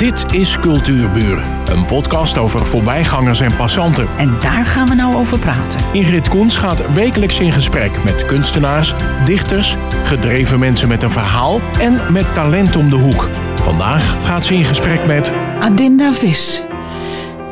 Dit 0.00 0.32
is 0.32 0.58
Cultuurburen, 0.58 1.68
een 1.68 1.86
podcast 1.86 2.38
over 2.38 2.66
voorbijgangers 2.66 3.40
en 3.40 3.56
passanten. 3.56 4.08
En 4.18 4.36
daar 4.40 4.64
gaan 4.64 4.88
we 4.88 4.94
nou 4.94 5.14
over 5.14 5.38
praten. 5.38 5.80
Ingrid 5.92 6.28
Koens 6.28 6.56
gaat 6.56 6.92
wekelijks 6.92 7.40
in 7.40 7.52
gesprek 7.52 8.04
met 8.04 8.24
kunstenaars, 8.24 8.94
dichters, 9.24 9.76
gedreven 10.04 10.58
mensen 10.58 10.88
met 10.88 11.02
een 11.02 11.10
verhaal 11.10 11.60
en 11.80 12.12
met 12.12 12.34
talent 12.34 12.76
om 12.76 12.88
de 12.88 12.96
hoek. 12.96 13.28
Vandaag 13.54 14.26
gaat 14.26 14.44
ze 14.44 14.54
in 14.54 14.64
gesprek 14.64 15.06
met 15.06 15.32
Adinda 15.60 16.12
Vis. 16.12 16.64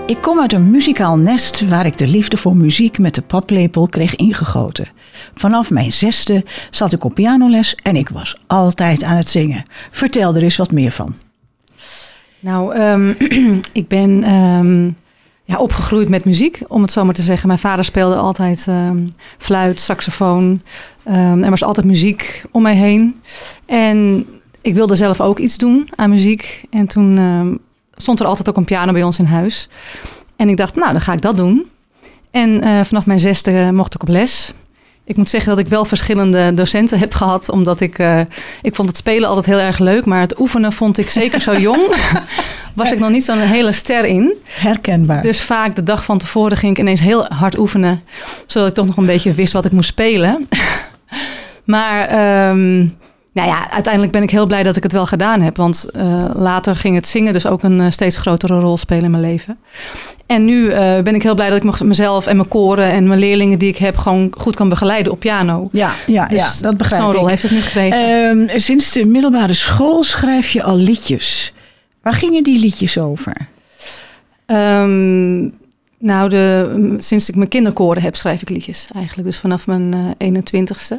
Ik 0.07 0.23
kom 0.23 0.41
uit 0.41 0.53
een 0.53 0.71
muzikaal 0.71 1.17
nest 1.17 1.69
waar 1.69 1.87
ik 1.87 1.99
de 1.99 2.07
liefde 2.07 2.37
voor 2.37 2.57
muziek 2.57 2.99
met 2.99 3.15
de 3.15 3.23
paplepel 3.23 3.87
kreeg 3.87 4.17
ingegoten. 4.17 4.89
Vanaf 5.35 5.71
mijn 5.71 5.93
zesde 5.93 6.45
zat 6.71 6.93
ik 6.93 7.05
op 7.05 7.15
pianoles 7.15 7.75
en 7.83 7.97
ik 7.97 8.09
was 8.09 8.37
altijd 8.47 9.03
aan 9.03 9.17
het 9.17 9.29
zingen. 9.29 9.63
Vertel 9.91 10.35
er 10.35 10.43
eens 10.43 10.57
wat 10.57 10.73
meer 10.73 10.91
van. 10.91 11.28
Nou, 12.41 12.75
ehm, 12.75 13.15
ik 13.73 13.89
ben 13.89 14.25
ehm, 14.25 14.85
ja, 15.45 15.59
opgegroeid 15.59 16.09
met 16.09 16.25
muziek, 16.25 16.61
om 16.67 16.83
het 16.83 16.93
zo 16.93 17.05
maar 17.05 17.15
te 17.15 17.23
zeggen. 17.23 17.47
Mijn 17.47 17.59
vader 17.59 17.85
speelde 17.85 18.17
altijd 18.17 18.67
ehm, 18.69 19.07
fluit, 19.39 19.81
saxofoon. 19.81 20.63
er 21.05 21.51
was 21.51 21.65
altijd 21.65 21.87
muziek 21.87 22.45
om 22.51 22.63
mij 22.63 22.77
heen. 22.77 23.21
En 23.67 24.27
ik 24.63 24.75
wilde 24.75 24.95
zelf 24.95 25.21
ook 25.21 25.39
iets 25.39 25.59
doen 25.59 25.89
aan 25.97 26.11
muziek. 26.11 26.65
En 26.71 26.87
toen 26.87 27.19
stond 27.93 28.21
er 28.21 28.27
altijd 28.27 28.49
ook 28.49 28.57
een 28.57 28.65
piano 28.65 28.93
bij 28.93 29.03
ons 29.03 29.19
in 29.19 29.25
huis. 29.25 29.69
En 30.37 30.49
ik 30.49 30.57
dacht, 30.57 30.75
nou, 30.75 30.93
dan 30.93 31.01
ga 31.01 31.13
ik 31.13 31.21
dat 31.21 31.37
doen. 31.37 31.67
En 32.31 32.63
eh, 32.63 32.81
vanaf 32.85 33.07
mijn 33.07 33.19
zesde 33.19 33.71
mocht 33.73 33.95
ik 33.95 34.03
op 34.03 34.09
les. 34.09 34.55
Ik 35.09 35.17
moet 35.17 35.29
zeggen 35.29 35.51
dat 35.51 35.59
ik 35.59 35.69
wel 35.69 35.85
verschillende 35.85 36.55
docenten 36.55 36.99
heb 36.99 37.15
gehad, 37.15 37.49
omdat 37.49 37.81
ik, 37.81 37.99
uh, 37.99 38.21
ik 38.63 38.75
vond 38.75 38.89
het 38.89 38.97
spelen 38.97 39.29
altijd 39.29 39.47
heel 39.47 39.59
erg 39.59 39.79
leuk, 39.79 40.05
maar 40.05 40.21
het 40.21 40.41
oefenen 40.41 40.73
vond 40.73 40.99
ik 40.99 41.11
zeker 41.11 41.41
zo 41.41 41.59
jong, 41.59 41.95
was 42.75 42.93
ik 42.93 42.99
nog 42.99 43.11
niet 43.11 43.25
zo'n 43.25 43.39
hele 43.39 43.73
ster 43.73 44.05
in. 44.05 44.33
Herkenbaar. 44.45 45.23
Dus 45.23 45.41
vaak 45.41 45.77
de 45.77 45.83
dag 45.83 46.05
van 46.05 46.19
tevoren 46.19 46.57
ging 46.57 46.73
ik 46.73 46.79
ineens 46.79 47.01
heel 47.01 47.25
hard 47.25 47.59
oefenen, 47.59 48.03
zodat 48.47 48.69
ik 48.69 48.75
toch 48.75 48.87
nog 48.87 48.97
een 48.97 49.07
beetje 49.07 49.33
wist 49.33 49.53
wat 49.53 49.65
ik 49.65 49.73
moest 49.73 49.89
spelen. 49.89 50.49
maar 51.65 52.07
ehm, 52.07 52.87
nou 53.39 53.51
ja, 53.51 53.71
uiteindelijk 53.71 54.13
ben 54.13 54.23
ik 54.23 54.31
heel 54.31 54.47
blij 54.47 54.63
dat 54.63 54.77
ik 54.77 54.83
het 54.83 54.93
wel 54.93 55.07
gedaan 55.07 55.41
heb. 55.41 55.57
Want 55.57 55.87
uh, 55.97 56.25
later 56.33 56.77
ging 56.77 56.95
het 56.95 57.07
zingen 57.07 57.33
dus 57.33 57.47
ook 57.47 57.63
een 57.63 57.81
uh, 57.81 57.87
steeds 57.91 58.17
grotere 58.17 58.59
rol 58.59 58.77
spelen 58.77 59.05
in 59.05 59.11
mijn 59.11 59.23
leven. 59.23 59.59
En 60.27 60.45
nu 60.45 60.65
uh, 60.65 60.75
ben 61.01 61.15
ik 61.15 61.23
heel 61.23 61.35
blij 61.35 61.51
dat 61.51 61.65
ik 61.65 61.83
mezelf 61.83 62.27
en 62.27 62.37
mijn 62.37 62.49
koren 62.49 62.91
en 62.91 63.07
mijn 63.07 63.21
leerlingen 63.21 63.59
die 63.59 63.69
ik 63.69 63.77
heb 63.77 63.97
gewoon 63.97 64.33
goed 64.37 64.57
kan 64.57 64.69
begeleiden 64.69 65.13
op 65.13 65.21
piano. 65.21 65.69
Ja, 65.73 65.93
ja, 66.07 66.27
dus 66.27 66.39
ja 66.39 66.63
dat 66.63 66.77
begrijp 66.77 67.03
ik. 67.03 67.09
Zo'n 67.09 67.17
rol 67.17 67.29
heeft 67.29 67.43
het 67.43 67.51
niet 67.51 67.63
gekregen. 67.63 68.39
Uh, 68.39 68.51
sinds 68.57 68.93
de 68.93 69.05
middelbare 69.05 69.55
school 69.55 70.03
schrijf 70.03 70.51
je 70.51 70.63
al 70.63 70.77
liedjes. 70.77 71.53
Waar 72.03 72.15
gingen 72.15 72.43
die 72.45 72.61
liedjes 72.61 72.99
over? 72.99 73.33
Um, 74.47 75.55
nou, 75.99 76.29
de, 76.29 76.95
sinds 76.99 77.29
ik 77.29 77.35
mijn 77.35 77.49
kinderkoren 77.49 78.03
heb, 78.03 78.17
schrijf 78.17 78.43
ik 78.43 78.49
liedjes 78.49 78.87
eigenlijk. 78.95 79.29
Dus 79.29 79.39
vanaf 79.39 79.67
mijn 79.67 80.17
uh, 80.19 80.43
21ste. 80.43 80.97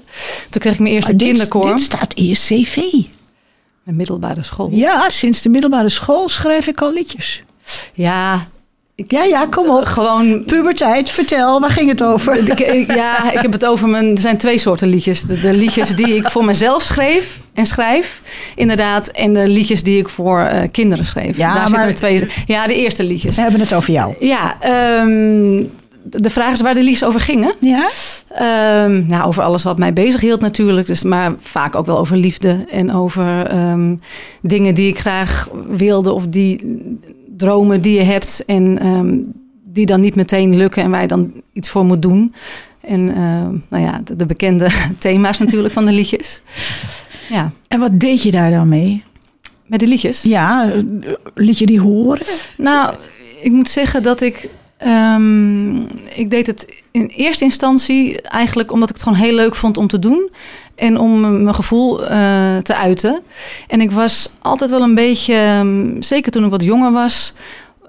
Toen 0.50 0.62
kreeg 0.62 0.74
ik 0.74 0.80
mijn 0.80 0.94
eerste 0.94 1.12
oh, 1.12 1.18
dit, 1.18 1.28
kinderkoor. 1.28 1.66
Dit 1.66 1.80
staat 1.80 2.14
in 2.14 2.26
je 2.26 2.34
cv. 2.34 2.76
Mijn 3.84 3.98
middelbare 3.98 4.44
school. 4.44 4.70
Ja, 4.72 5.10
sinds 5.10 5.42
de 5.42 5.50
middelbare 5.50 5.90
school 5.90 6.30
schrijf 6.30 6.68
ik 6.68 6.82
al 6.82 6.94
liedjes. 6.94 7.44
Ja, 7.94 8.48
ja, 9.08 9.24
ja, 9.24 9.46
kom 9.46 9.70
op. 9.70 9.84
Gewoon. 9.86 10.44
Puberteit, 10.46 11.10
vertel, 11.10 11.60
waar 11.60 11.70
ging 11.70 11.90
het 11.90 12.04
over? 12.04 12.58
ja, 12.96 13.32
ik 13.32 13.40
heb 13.42 13.52
het 13.52 13.66
over 13.66 13.88
mijn. 13.88 14.12
Er 14.12 14.18
zijn 14.18 14.38
twee 14.38 14.58
soorten 14.58 14.88
liedjes. 14.88 15.22
De, 15.22 15.40
de, 15.40 15.54
liedjes 15.54 15.90
die 15.90 16.16
ik 16.16 16.30
voor 16.30 16.46
mezelf 16.46 16.84
schreef 16.84 17.40
en 17.54 17.66
schrijf, 17.66 18.22
inderdaad. 18.56 19.08
En 19.08 19.34
de 19.34 19.48
liedjes 19.48 19.84
die 19.84 19.98
ik 19.98 20.10
voor 20.10 20.50
uh, 20.54 20.62
kinderen 20.72 21.06
schreef. 21.06 21.38
Ja, 21.38 21.54
Daar 21.54 21.70
maar, 21.70 21.84
zitten 21.84 21.96
twee. 21.96 22.30
Ja, 22.46 22.68
de 22.68 22.76
eerste 22.76 23.04
liedjes. 23.04 23.36
We 23.36 23.42
hebben 23.42 23.60
het 23.60 23.74
over 23.74 23.94
jou. 23.94 24.14
Ja, 24.20 24.58
um, 25.02 25.72
de 26.04 26.30
vraag 26.30 26.52
is 26.52 26.62
waar 26.62 26.74
de 26.74 26.84
liedjes 26.84 27.04
over 27.04 27.20
gingen. 27.20 27.54
Ja? 27.60 27.90
Um, 28.84 29.06
nou, 29.08 29.28
over 29.28 29.44
alles 29.44 29.64
wat 29.64 29.78
mij 29.78 29.94
bezig 29.94 30.22
hield 30.22 30.42
natuurlijk. 30.42 30.88
Dus, 30.88 31.04
maar 31.04 31.34
vaak 31.40 31.76
ook 31.76 31.86
wel 31.86 31.98
over 31.98 32.18
liefde 32.18 32.66
en 32.72 32.94
over 32.94 33.56
um, 33.72 34.00
dingen 34.42 34.76
die 34.76 34.88
ik 34.88 35.00
graag 35.00 35.50
wilde 35.68 36.12
of 36.12 36.28
die 36.28 36.78
dromen 37.40 37.82
die 37.82 37.94
je 37.94 38.04
hebt 38.04 38.44
en 38.46 38.88
um, 38.88 39.32
die 39.64 39.86
dan 39.86 40.02
niet 40.02 40.16
meteen 40.16 40.58
lukken 40.58 40.84
en 40.84 40.92
waar 40.92 41.02
je 41.02 41.08
dan 41.08 41.32
iets 41.54 41.70
voor 41.70 41.86
moet 41.86 42.02
doen. 42.02 42.34
En 42.82 43.00
uh, 43.00 43.48
nou 43.70 43.84
ja, 43.84 44.02
de, 44.04 44.16
de, 44.16 44.26
bekende 44.26 44.70
thema's 45.00 45.40
natuurlijk 45.40 45.74
van 45.74 45.86
de 45.86 45.92
liedjes. 45.92 46.42
Ja. 47.30 47.52
En 47.68 47.80
wat 47.80 48.00
deed 48.00 48.24
je 48.24 48.32
daar 48.32 48.52
dan 48.52 48.70
mee? 48.70 49.04
Met 49.66 49.80
de 49.80 49.88
liedjes? 49.88 50.22
Ja, 50.22 50.72
liet 51.34 51.58
je 51.58 51.66
die 51.66 51.80
horen? 51.80 52.26
Nou, 52.58 52.96
ik 53.42 53.52
moet 53.52 53.70
zeggen 53.70 54.04
dat 54.04 54.22
ik. 54.22 54.50
Um, 54.88 55.88
ik 56.16 56.30
deed 56.30 56.48
het 56.48 56.68
in 56.92 57.06
eerste 57.06 57.44
instantie 57.44 58.22
eigenlijk 58.22 58.72
omdat 58.72 58.90
ik 58.90 58.96
het 58.96 59.04
gewoon 59.04 59.18
heel 59.18 59.34
leuk 59.34 59.56
vond 59.56 59.78
om 59.78 59.88
te 59.88 60.00
doen. 60.00 60.30
En 60.80 61.00
om 61.00 61.44
mijn 61.44 61.56
gevoel 61.56 62.02
uh, 62.02 62.08
te 62.58 62.76
uiten. 62.76 63.22
En 63.68 63.82
ik 63.82 63.92
was 63.92 64.30
altijd 64.42 64.70
wel 64.70 64.82
een 64.82 64.96
beetje, 64.96 65.66
zeker 66.00 66.32
toen 66.32 66.44
ik 66.44 66.50
wat 66.50 66.64
jonger 66.64 66.92
was, 66.92 67.34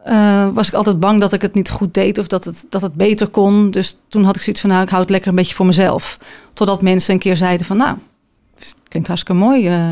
uh, 0.07 0.49
was 0.53 0.69
ik 0.69 0.75
altijd 0.75 1.01
bang 1.01 1.21
dat 1.21 1.33
ik 1.33 1.43
het 1.43 1.55
niet 1.55 1.71
goed 1.71 1.95
deed 1.95 2.19
of 2.19 2.27
dat 2.27 2.45
het, 2.45 2.67
dat 2.69 2.83
het 2.83 2.95
beter 2.95 3.29
kon. 3.29 3.71
Dus 3.71 3.97
toen 4.09 4.25
had 4.25 4.37
ik 4.37 4.43
zoiets 4.43 4.61
van, 4.61 4.71
nou, 4.71 4.83
ik 4.83 4.89
hou 4.89 5.01
het 5.01 5.11
lekker 5.11 5.29
een 5.31 5.37
beetje 5.37 5.55
voor 5.55 5.67
mezelf. 5.67 6.19
Totdat 6.53 6.83
mensen 6.83 7.15
een 7.15 7.21
keer 7.21 7.37
zeiden 7.37 7.67
van, 7.67 7.77
nou, 7.77 7.97
klinkt 8.89 9.09
hartstikke 9.09 9.41
mooi. 9.41 9.69
Uh, 9.69 9.91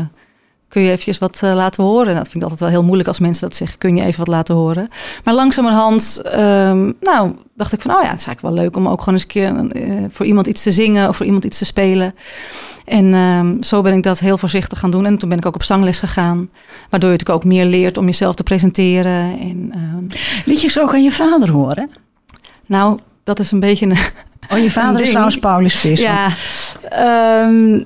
kun 0.69 0.81
je 0.81 0.87
eventjes 0.87 1.17
wat 1.17 1.39
uh, 1.43 1.53
laten 1.53 1.83
horen? 1.83 2.05
Nou, 2.05 2.17
dat 2.17 2.27
vind 2.27 2.35
ik 2.35 2.41
altijd 2.41 2.59
wel 2.59 2.69
heel 2.69 2.83
moeilijk 2.83 3.07
als 3.07 3.19
mensen 3.19 3.47
dat 3.47 3.57
zeggen. 3.57 3.77
Kun 3.77 3.95
je 3.95 4.03
even 4.03 4.19
wat 4.19 4.27
laten 4.27 4.55
horen? 4.55 4.89
Maar 5.23 5.33
langzamerhand, 5.33 6.21
um, 6.35 6.95
nou, 7.01 7.31
dacht 7.55 7.73
ik 7.73 7.81
van, 7.81 7.91
oh 7.91 8.01
ja, 8.01 8.09
het 8.09 8.19
is 8.19 8.25
eigenlijk 8.25 8.55
wel 8.55 8.65
leuk 8.65 8.75
om 8.75 8.87
ook 8.87 8.99
gewoon 8.99 9.13
eens 9.13 9.23
een 9.23 9.29
keer 9.29 9.83
uh, 9.87 10.05
voor 10.09 10.25
iemand 10.25 10.47
iets 10.47 10.63
te 10.63 10.71
zingen 10.71 11.07
of 11.07 11.15
voor 11.15 11.25
iemand 11.25 11.45
iets 11.45 11.57
te 11.57 11.65
spelen. 11.65 12.15
En 12.85 13.13
um, 13.13 13.63
zo 13.63 13.81
ben 13.81 13.93
ik 13.93 14.03
dat 14.03 14.19
heel 14.19 14.37
voorzichtig 14.37 14.79
gaan 14.79 14.91
doen. 14.91 15.05
En 15.05 15.17
toen 15.17 15.29
ben 15.29 15.37
ik 15.37 15.45
ook 15.45 15.55
op 15.55 15.63
zangles 15.63 15.99
gegaan. 15.99 16.49
Waardoor 16.89 17.09
je 17.09 17.15
natuurlijk 17.17 17.45
ook 17.45 17.51
meer 17.51 17.65
leert 17.65 17.97
om 17.97 18.05
jezelf 18.05 18.35
te 18.35 18.43
presenteren. 18.43 19.39
En, 19.39 19.73
um, 19.75 20.07
Liet 20.45 20.61
je 20.61 20.67
ze 20.67 20.81
ook 20.81 20.93
aan 20.93 21.03
je 21.03 21.11
vader 21.11 21.51
horen? 21.51 21.89
Nou, 22.65 22.99
dat 23.23 23.39
is 23.39 23.51
een 23.51 23.59
beetje 23.59 23.85
een. 23.85 23.97
Oh, 24.51 24.59
je 24.59 24.71
vader 24.71 25.01
is 25.01 25.09
trouwens 25.09 25.39
Paulus 25.39 25.75
Visser. 25.75 26.09
Ja. 26.09 27.41
Um, 27.45 27.85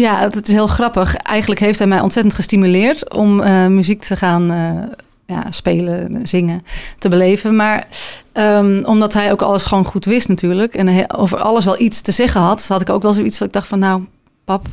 ja, 0.00 0.20
het 0.20 0.48
is 0.48 0.54
heel 0.54 0.66
grappig. 0.66 1.16
Eigenlijk 1.16 1.60
heeft 1.60 1.78
hij 1.78 1.88
mij 1.88 2.00
ontzettend 2.00 2.34
gestimuleerd 2.34 3.14
om 3.14 3.40
uh, 3.40 3.66
muziek 3.66 4.02
te 4.02 4.16
gaan 4.16 4.52
uh, 4.52 4.82
ja, 5.26 5.50
spelen, 5.50 6.26
zingen, 6.26 6.64
te 6.98 7.08
beleven. 7.08 7.56
Maar 7.56 7.86
um, 8.32 8.84
omdat 8.84 9.12
hij 9.12 9.32
ook 9.32 9.42
alles 9.42 9.64
gewoon 9.64 9.84
goed 9.84 10.04
wist 10.04 10.28
natuurlijk 10.28 10.74
en 10.74 11.14
over 11.16 11.38
alles 11.38 11.64
wel 11.64 11.80
iets 11.80 12.00
te 12.00 12.12
zeggen 12.12 12.40
had, 12.40 12.68
had 12.68 12.80
ik 12.80 12.90
ook 12.90 13.02
wel 13.02 13.12
zoiets 13.12 13.38
dat 13.38 13.46
ik 13.48 13.54
dacht 13.54 13.68
van 13.68 13.78
nou, 13.78 14.04
pap, 14.46 14.66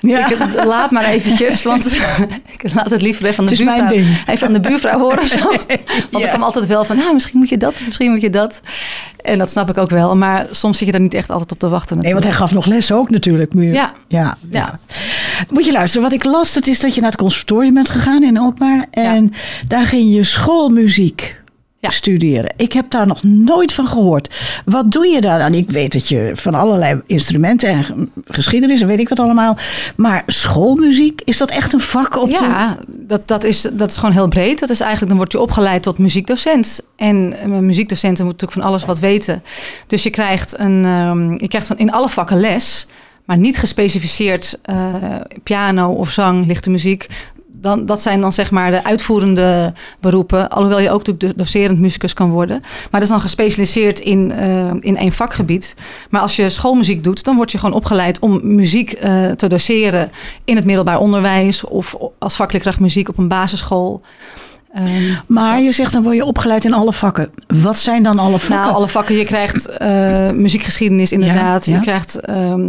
ja. 0.00 0.30
ik, 0.30 0.64
laat 0.64 0.90
maar 0.90 1.04
eventjes, 1.04 1.62
want 1.62 1.92
ik 2.58 2.74
laat 2.74 2.90
het 2.90 3.02
liever 3.02 3.26
even 3.26 3.38
aan 3.38 3.46
de 3.46 3.56
buurvrouw, 3.56 3.90
even 4.26 4.46
aan 4.46 4.52
de 4.52 4.60
buurvrouw 4.60 4.98
horen 4.98 5.18
of 5.18 5.26
zo. 5.26 5.48
Want 6.10 6.10
ja. 6.10 6.18
ik 6.18 6.28
kwam 6.28 6.42
altijd 6.42 6.66
wel 6.66 6.84
van, 6.84 6.96
nou, 6.96 7.12
misschien 7.12 7.38
moet 7.38 7.48
je 7.48 7.56
dat, 7.56 7.80
misschien 7.84 8.10
moet 8.10 8.20
je 8.20 8.30
dat. 8.30 8.60
En 9.20 9.38
dat 9.38 9.50
snap 9.50 9.70
ik 9.70 9.78
ook 9.78 9.90
wel, 9.90 10.16
maar 10.16 10.46
soms 10.50 10.78
zit 10.78 10.86
je 10.86 10.92
daar 10.92 11.00
niet 11.02 11.14
echt 11.14 11.30
altijd 11.30 11.52
op 11.52 11.58
te 11.58 11.68
wachten. 11.68 11.96
Natuurlijk. 11.96 12.24
Nee, 12.24 12.32
want 12.32 12.38
hij 12.38 12.48
gaf 12.48 12.64
nog 12.64 12.74
les 12.74 12.92
ook 12.92 13.10
natuurlijk. 13.10 13.52
Ja. 13.54 13.70
Ja, 13.72 13.92
ja. 14.08 14.36
ja. 14.50 14.78
Moet 15.50 15.64
je 15.64 15.72
luisteren, 15.72 16.10
wat 16.10 16.12
ik 16.18 16.24
las, 16.24 16.52
dat 16.52 16.66
is 16.66 16.80
dat 16.80 16.94
je 16.94 17.00
naar 17.00 17.10
het 17.10 17.20
conservatorium 17.20 17.74
bent 17.74 17.90
gegaan 17.90 18.22
in 18.22 18.38
Alkmaar. 18.38 18.86
En 18.90 19.32
daar 19.66 19.84
ging 19.84 20.14
je 20.14 20.22
schoolmuziek 20.22 21.36
ja. 21.78 21.90
studeren. 21.90 22.52
Ik 22.56 22.72
heb 22.72 22.90
daar 22.90 23.06
nog 23.06 23.22
nooit 23.22 23.72
van 23.72 23.86
gehoord. 23.86 24.34
Wat 24.64 24.90
doe 24.92 25.06
je 25.06 25.20
daar 25.20 25.38
dan? 25.38 25.54
Ik 25.54 25.70
weet 25.70 25.92
dat 25.92 26.08
je 26.08 26.30
van 26.34 26.54
allerlei 26.54 27.00
instrumenten 27.06 27.68
en 27.68 28.10
geschiedenis 28.24 28.80
en 28.80 28.86
weet 28.86 29.00
ik 29.00 29.08
wat 29.08 29.20
allemaal. 29.20 29.56
Maar 29.96 30.22
schoolmuziek, 30.26 31.20
is 31.24 31.38
dat 31.38 31.50
echt 31.50 31.72
een 31.72 31.80
vak 31.80 32.16
op 32.16 32.28
ja, 32.28 32.76
de... 32.80 33.06
dat, 33.06 33.28
dat, 33.28 33.44
is, 33.44 33.68
dat 33.72 33.90
is 33.90 33.96
gewoon 33.96 34.14
heel 34.14 34.28
breed. 34.28 34.58
Dat 34.60 34.70
is 34.70 34.80
eigenlijk, 34.80 35.08
dan 35.08 35.18
word 35.18 35.32
je 35.32 35.40
opgeleid 35.40 35.82
tot 35.82 35.98
muziekdocent. 35.98 36.80
En 36.96 37.34
muziekdocenten 37.66 38.24
moeten 38.24 38.46
natuurlijk 38.46 38.52
van 38.52 38.62
alles 38.62 38.84
wat 38.84 38.98
weten. 38.98 39.42
Dus 39.86 40.02
je 40.02 40.10
krijgt, 40.10 40.58
een, 40.58 40.84
um, 40.84 41.40
je 41.40 41.48
krijgt 41.48 41.66
van 41.66 41.78
in 41.78 41.92
alle 41.92 42.08
vakken 42.08 42.40
les 42.40 42.86
maar 43.28 43.38
niet 43.38 43.58
gespecificeerd 43.58 44.58
uh, 44.70 44.94
piano 45.42 45.92
of 45.92 46.10
zang, 46.10 46.46
lichte 46.46 46.70
muziek. 46.70 47.06
Dan, 47.60 47.86
dat 47.86 48.00
zijn 48.00 48.20
dan 48.20 48.32
zeg 48.32 48.50
maar 48.50 48.70
de 48.70 48.84
uitvoerende 48.84 49.72
beroepen. 50.00 50.48
Alhoewel 50.48 50.80
je 50.80 50.90
ook 50.90 51.06
natuurlijk 51.06 51.38
docerend 51.38 51.78
muzikus 51.78 52.14
kan 52.14 52.30
worden. 52.30 52.60
Maar 52.60 52.90
dat 52.90 53.02
is 53.02 53.08
dan 53.08 53.20
gespecialiseerd 53.20 54.00
in, 54.00 54.32
uh, 54.32 54.70
in 54.80 54.96
één 54.96 55.12
vakgebied. 55.12 55.76
Maar 56.10 56.20
als 56.20 56.36
je 56.36 56.48
schoolmuziek 56.48 57.04
doet, 57.04 57.24
dan 57.24 57.36
word 57.36 57.52
je 57.52 57.58
gewoon 57.58 57.74
opgeleid 57.74 58.18
om 58.18 58.40
muziek 58.42 58.92
uh, 58.92 59.30
te 59.30 59.46
doseren 59.46 60.10
in 60.44 60.56
het 60.56 60.64
middelbaar 60.64 60.98
onderwijs. 60.98 61.64
Of 61.64 61.96
als 62.18 62.36
vakleerkracht 62.36 62.80
muziek 62.80 63.08
op 63.08 63.18
een 63.18 63.28
basisschool. 63.28 64.02
Ehm, 64.84 65.14
Maar 65.26 65.60
je 65.60 65.72
zegt 65.72 65.92
dan 65.92 66.02
word 66.02 66.16
je 66.16 66.24
opgeleid 66.24 66.64
in 66.64 66.72
alle 66.72 66.92
vakken. 66.92 67.30
Wat 67.62 67.78
zijn 67.78 68.02
dan 68.02 68.18
alle 68.18 68.38
vakken? 68.38 68.58
nou, 68.58 68.74
alle 68.74 68.88
vakken. 68.88 69.16
Je 69.16 69.24
krijgt 69.24 69.68
eh, 69.68 70.30
muziekgeschiedenis 70.30 71.12
inderdaad. 71.12 71.66
Ja, 71.66 71.72
ja. 71.72 71.78
Je 71.78 71.84
krijgt 71.84 72.20
ehm 72.20 72.68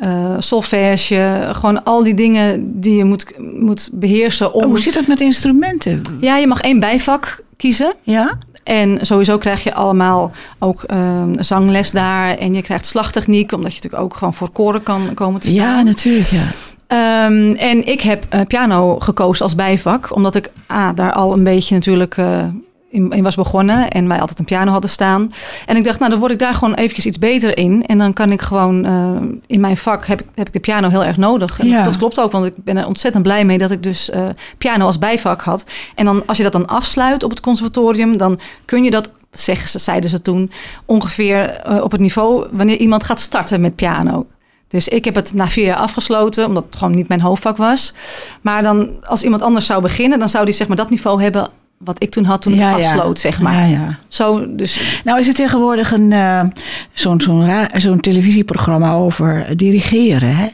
eh, 0.00 0.34
solfège. 0.38 1.48
Gewoon 1.52 1.84
al 1.84 2.02
die 2.02 2.14
dingen 2.14 2.80
die 2.80 2.96
je 2.96 3.04
moet, 3.04 3.26
moet 3.38 3.90
beheersen. 3.92 4.54
Om... 4.54 4.64
Hoe 4.64 4.78
zit 4.78 4.94
het 4.94 5.06
met 5.06 5.20
instrumenten? 5.20 6.02
Ja, 6.20 6.36
je 6.36 6.46
mag 6.46 6.60
één 6.60 6.80
bijvak 6.80 7.42
kiezen. 7.56 7.94
Ja? 8.02 8.38
En 8.64 8.98
sowieso 9.00 9.38
krijg 9.38 9.64
je 9.64 9.74
allemaal 9.74 10.32
ook 10.58 10.82
ehm, 10.82 11.42
zangles 11.42 11.90
daar. 11.90 12.36
En 12.38 12.54
je 12.54 12.62
krijgt 12.62 12.86
slagtechniek, 12.86 13.52
omdat 13.52 13.70
je 13.70 13.76
natuurlijk 13.76 14.02
ook 14.02 14.16
gewoon 14.16 14.34
voor 14.34 14.50
koren 14.50 14.82
kan 14.82 15.14
komen 15.14 15.40
te 15.40 15.48
staan. 15.48 15.76
Ja, 15.76 15.82
natuurlijk. 15.82 16.26
Ja. 16.26 16.44
Ehm, 16.86 17.50
en 17.50 17.86
ik 17.86 18.00
heb 18.00 18.24
eh, 18.28 18.40
piano 18.48 18.98
gekozen 18.98 19.44
als 19.44 19.54
bijvak, 19.54 20.14
omdat 20.14 20.34
ik 20.34 20.50
ah, 20.66 20.88
daar 20.94 21.12
al 21.12 21.32
een 21.32 21.44
beetje 21.44 21.74
natuurlijk 21.74 22.16
eh, 22.16 22.44
in, 22.90 23.10
in 23.10 23.22
was 23.22 23.34
begonnen 23.34 23.90
en 23.90 24.08
wij 24.08 24.20
altijd 24.20 24.38
een 24.38 24.44
piano 24.44 24.70
hadden 24.70 24.90
staan. 24.90 25.32
En 25.66 25.76
ik 25.76 25.84
dacht, 25.84 25.98
nou 25.98 26.10
dan 26.10 26.20
word 26.20 26.32
ik 26.32 26.38
daar 26.38 26.54
gewoon 26.54 26.74
eventjes 26.74 27.06
iets 27.06 27.18
beter 27.18 27.58
in. 27.58 27.86
En 27.86 27.98
dan 27.98 28.12
kan 28.12 28.32
ik 28.32 28.42
gewoon 28.42 28.84
eh, 28.84 29.10
in 29.46 29.60
mijn 29.60 29.76
vak 29.76 30.06
heb 30.06 30.20
ik, 30.20 30.26
heb 30.34 30.46
ik 30.46 30.52
de 30.52 30.60
piano 30.60 30.88
heel 30.88 31.04
erg 31.04 31.16
nodig. 31.16 31.60
En 31.60 31.66
Ja. 31.66 31.82
dat 31.82 31.96
klopt 31.96 32.20
ook, 32.20 32.30
want 32.30 32.46
ik 32.46 32.54
ben 32.56 32.76
er 32.76 32.86
ontzettend 32.86 33.22
blij 33.22 33.44
mee 33.44 33.58
dat 33.58 33.70
ik 33.70 33.82
dus 33.82 34.10
piano 34.58 34.86
als 34.86 34.98
bijvak 34.98 35.42
had. 35.42 35.64
En 35.94 36.04
dan 36.04 36.22
als 36.26 36.36
je 36.36 36.42
dat 36.42 36.52
dan 36.52 36.66
afsluit 36.66 37.22
op 37.22 37.30
het 37.30 37.40
conservatorium, 37.40 38.16
dan 38.16 38.38
kun 38.64 38.84
je 38.84 38.90
dat 38.90 39.10
zeggen 39.30 39.68
ze, 39.68 39.78
zeiden 39.78 40.10
ze 40.10 40.22
toen, 40.22 40.50
ongeveer 40.84 41.62
op 41.82 41.92
het 41.92 42.00
niveau 42.00 42.46
wanneer 42.50 42.76
iemand 42.76 43.04
gaat 43.04 43.20
starten 43.20 43.60
met 43.60 43.76
piano. 43.76 44.26
Dus 44.68 44.88
ik 44.88 45.04
heb 45.04 45.14
het 45.14 45.34
na 45.34 45.48
vier 45.48 45.64
jaar 45.64 45.76
afgesloten, 45.76 46.46
omdat 46.46 46.64
het 46.64 46.76
gewoon 46.76 46.94
niet 46.94 47.08
mijn 47.08 47.20
hoofdvak 47.20 47.56
was. 47.56 47.94
Maar 48.40 48.62
dan, 48.62 48.90
als 49.04 49.22
iemand 49.22 49.42
anders 49.42 49.66
zou 49.66 49.82
beginnen, 49.82 50.18
dan 50.18 50.28
zou 50.28 50.44
die 50.44 50.54
zeg 50.54 50.66
maar 50.68 50.76
dat 50.76 50.90
niveau 50.90 51.22
hebben 51.22 51.48
wat 51.78 52.02
ik 52.02 52.10
toen 52.10 52.24
had 52.24 52.42
toen 52.42 52.52
ik 52.52 52.58
ja, 52.58 52.70
het 52.70 52.80
ja. 52.80 52.86
afsloot, 52.92 53.18
zeg 53.18 53.40
maar. 53.40 53.54
Ja, 53.54 53.64
ja. 53.64 53.98
Zo, 54.08 54.54
dus 54.56 55.00
Nou 55.04 55.18
is 55.18 55.28
er 55.28 55.34
tegenwoordig 55.34 55.92
een, 55.92 56.12
eh, 56.12 56.44
zo'n, 56.92 57.20
zo'n, 57.20 57.46
ra- 57.46 57.78
zo'n 57.78 58.00
televisieprogramma 58.00 58.92
over 58.92 59.56
dirigeren. 59.56 60.36
Hè? 60.36 60.48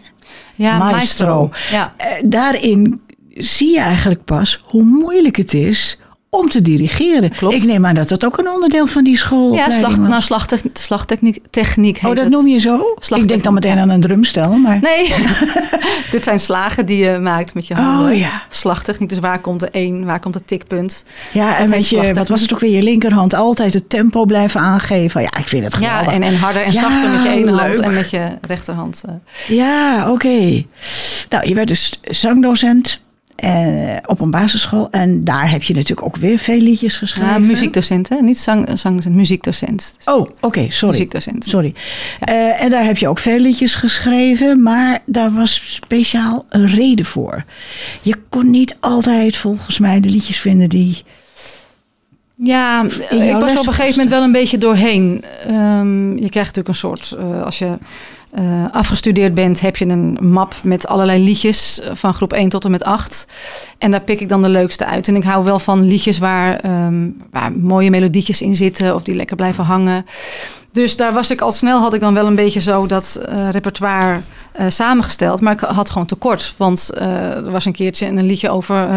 ja, 0.55 0.79
Maestro. 0.79 1.49
maestro. 1.49 1.77
Ja. 1.77 1.93
Eh, 1.97 2.07
daarin 2.25 3.01
zie 3.35 3.71
je 3.73 3.81
eigenlijk 3.81 4.25
pas 4.25 4.61
hoe 4.65 4.83
moeilijk 4.83 5.37
het 5.37 5.55
is 5.55 5.99
om 6.37 6.49
te 6.49 6.63
dirigeren. 6.63 7.31
Klopt. 7.31 7.55
Ik 7.55 7.63
neem 7.65 7.87
aan 7.87 7.95
dat 7.95 8.09
dat 8.09 8.25
ook 8.25 8.39
een 8.39 8.49
onderdeel 8.49 8.87
van 8.87 9.05
die 9.05 9.13
Ja, 9.13 9.19
schoolopleiding 9.19 9.79
slag, 9.79 9.97
was. 9.97 10.09
nou, 10.09 10.23
slagtechniek, 10.23 10.77
slagtechniek 10.79 11.43
techniek 11.51 11.99
heet 11.99 12.11
oh, 12.11 12.17
dat 12.17 12.25
het. 12.25 12.33
noem 12.33 12.49
je 12.49 12.59
zo? 12.59 12.95
Ik 13.15 13.29
denk 13.29 13.43
dan 13.45 13.55
meteen 13.55 13.75
ja. 13.75 13.81
aan 13.81 13.89
een 13.89 14.01
drumstel. 14.01 14.53
Maar... 14.53 14.79
Nee, 14.81 15.15
dit 16.11 16.25
zijn 16.25 16.41
slagen 16.41 16.87
die 16.87 17.05
je 17.05 17.19
maakt 17.19 17.55
met 17.55 17.67
je 17.67 17.75
handen. 17.75 18.13
Oh 18.13 18.19
ja. 18.19 18.43
Slagtechniek, 18.49 19.09
dus 19.09 19.19
waar 19.19 19.41
komt 19.41 19.61
de 19.61 19.71
één, 19.71 20.05
waar 20.05 20.21
komt 20.21 20.35
het 20.35 20.47
tikpunt? 20.47 21.05
Ja, 21.33 21.59
en 21.59 21.71
met 21.71 21.89
je, 21.89 22.13
wat 22.15 22.29
was 22.29 22.41
het 22.41 22.53
ook 22.53 22.61
weer, 22.61 22.77
je 22.77 22.83
linkerhand 22.83 23.35
altijd 23.35 23.75
het 23.75 23.89
tempo 23.89 24.25
blijven 24.25 24.61
aangeven. 24.61 25.21
Ja, 25.23 25.37
ik 25.39 25.49
vind 25.49 25.65
het 25.65 25.73
Ja, 25.81 25.89
geweldig. 25.99 26.13
en, 26.15 26.23
en 26.23 26.37
harder 26.37 26.63
en 26.63 26.73
Ja, 26.73 26.81
zachter 26.81 27.11
met 27.11 27.23
je 27.23 27.29
ene 27.29 27.53
hand 27.53 27.79
en 27.81 27.95
met 27.95 28.11
je 28.11 28.29
rechterhand. 28.41 29.03
eh. 29.07 29.57
Ja, 29.57 30.11
oké. 30.11 30.65
Nou, 31.29 31.49
je 31.49 31.55
werd 31.55 31.69
dus 31.69 32.01
zangdocent 32.03 33.01
eh, 33.43 33.97
op 34.07 34.21
een 34.21 34.31
basisschool. 34.31 34.91
En 34.91 35.25
daar 35.25 35.51
heb 35.51 35.63
je 35.63 35.75
natuurlijk 35.75 36.07
ook 36.07 36.17
weer 36.17 36.39
veel 36.39 36.59
liedjes 36.59 36.97
geschreven. 36.97 37.33
Ja, 37.33 37.39
muziekdocent, 37.39 38.09
hè? 38.09 38.17
Niet 38.17 38.39
zang, 38.39 38.69
zangdocent, 38.75 39.15
muziekdocent. 39.15 39.97
Oh, 40.05 40.27
oké, 40.41 40.67
sorry. 40.69 40.95
Muziekdocent. 40.95 41.45
Sorry. 41.45 41.75
Eh, 42.21 42.63
en 42.63 42.71
daar 42.71 42.85
heb 42.85 42.99
je 42.99 43.09
ook 43.09 43.19
veel 43.19 43.39
liedjes 43.39 43.75
geschreven, 43.75 44.63
maar 44.63 45.03
daar 45.07 45.33
was 45.33 45.75
speciaal 45.75 46.45
een 46.49 46.67
reden 46.67 47.05
voor. 47.05 47.45
Je 48.03 48.17
kon 48.29 48.51
niet 48.51 48.77
altijd 48.81 49.37
volgens 49.37 49.79
mij 49.79 50.01
de 50.01 50.09
liedjes 50.09 50.39
vinden 50.39 50.69
die. 50.69 51.03
Ja, 52.37 52.85
ik 53.11 53.33
was 53.33 53.57
op 53.57 53.67
een 53.67 53.73
gegeven 53.73 53.91
moment 53.91 54.09
wel 54.09 54.23
een 54.23 54.33
beetje 54.33 54.59
doorheen. 54.59 55.25
Ehm, 55.47 56.13
je 56.13 56.29
krijgt 56.29 56.57
natuurlijk 56.57 56.69
een 56.69 56.75
soort, 56.75 57.13
eh, 57.19 57.43
als 57.43 57.59
je 57.59 57.79
eh, 58.33 58.65
afgestudeerd 58.71 59.35
bent, 59.35 59.61
heb 59.61 59.77
je 59.77 59.89
een 59.89 60.19
map 60.21 60.55
met 60.63 60.87
allerlei 60.87 61.25
liedjes 61.25 61.81
eh, 61.81 61.91
van 61.95 62.15
groep 62.15 62.33
1 62.33 62.49
tot 62.49 62.65
en 62.65 62.71
met 62.71 62.85
8. 62.85 63.27
En 63.79 63.91
daar 63.91 64.01
pik 64.01 64.21
ik 64.21 64.29
dan 64.29 64.43
de 64.43 64.49
leukste 64.49 64.87
uit. 64.87 65.09
En 65.09 65.17
ik 65.17 65.25
hou 65.25 65.45
wel 65.45 65.59
van 65.59 65.85
liedjes 65.85 66.19
waar, 66.19 66.61
ehm, 66.61 67.09
waar 67.31 67.53
mooie 67.53 67.91
melodietjes 67.91 68.43
in 68.43 68.57
zitten 68.57 68.95
of 68.95 69.03
die 69.03 69.15
lekker 69.15 69.37
blijven 69.37 69.65
hangen. 69.65 70.07
Dus 70.71 70.97
daar 70.97 71.13
was 71.13 71.31
ik 71.31 71.41
al 71.41 71.53
snel, 71.53 71.81
had 71.81 71.95
ik 71.95 72.01
dan 72.01 72.15
wel 72.15 72.27
een 72.27 72.35
beetje 72.35 72.61
zo 72.61 72.87
dat 72.87 73.21
eh, 73.29 73.49
repertoire 73.51 74.21
samengesteld. 74.69 75.41
Maar 75.41 75.53
ik 75.53 75.61
had 75.61 75.91
gewoon 75.91 76.07
tekort. 76.07 76.55
Want 76.57 76.91
er 76.95 77.51
was 77.51 77.65
een 77.65 77.73
keertje 77.73 78.07
een 78.07 78.27
liedje 78.27 78.51
over 78.51 78.89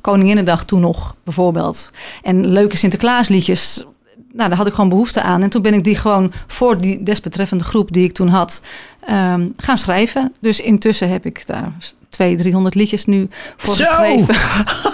Koninginnedag 0.00 0.64
toen 0.64 0.80
nog, 0.80 1.16
bijvoorbeeld. 1.24 1.90
En 2.22 2.46
leuke 2.46 2.76
Sinterklaasliedjes, 2.76 3.84
nou, 4.32 4.48
daar 4.48 4.58
had 4.58 4.66
ik 4.66 4.72
gewoon 4.74 4.90
behoefte 4.90 5.22
aan. 5.22 5.42
En 5.42 5.50
toen 5.50 5.62
ben 5.62 5.74
ik 5.74 5.84
die 5.84 5.96
gewoon 5.96 6.32
voor 6.46 6.80
die 6.80 7.02
desbetreffende 7.02 7.64
groep 7.64 7.92
die 7.92 8.04
ik 8.04 8.12
toen 8.12 8.28
had, 8.28 8.62
ehm, 9.06 9.48
gaan 9.56 9.76
schrijven. 9.76 10.32
Dus 10.40 10.60
intussen 10.60 11.08
heb 11.08 11.26
ik 11.26 11.46
daar 11.46 11.72
200, 12.08 12.42
300 12.42 12.74
liedjes 12.74 13.04
nu 13.04 13.28
voor 13.56 13.74
Zo! 13.76 13.84
geschreven. 13.84 14.34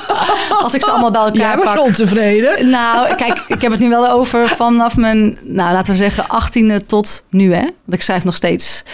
Als 0.65 0.75
ik 0.75 0.83
ze 0.83 0.91
allemaal 0.91 1.11
bij 1.11 1.21
elkaar 1.21 1.37
Jij 1.37 1.57
was 1.57 1.75
pak. 1.75 1.81
ontevreden. 1.85 2.71
Nou, 2.71 3.15
kijk, 3.15 3.45
ik 3.49 3.63
heb 3.63 3.71
het 3.71 3.81
nu 3.81 3.89
wel 3.89 4.11
over 4.11 4.49
vanaf 4.49 4.97
mijn, 4.97 5.39
nou, 5.43 5.73
laten 5.73 5.93
we 5.93 5.99
zeggen, 5.99 6.25
18e 6.25 6.87
tot 6.87 7.23
nu, 7.31 7.53
hè. 7.55 7.61
Want 7.61 7.93
ik 7.93 8.03
schrijf 8.03 8.25
nog 8.25 8.35
steeds, 8.35 8.85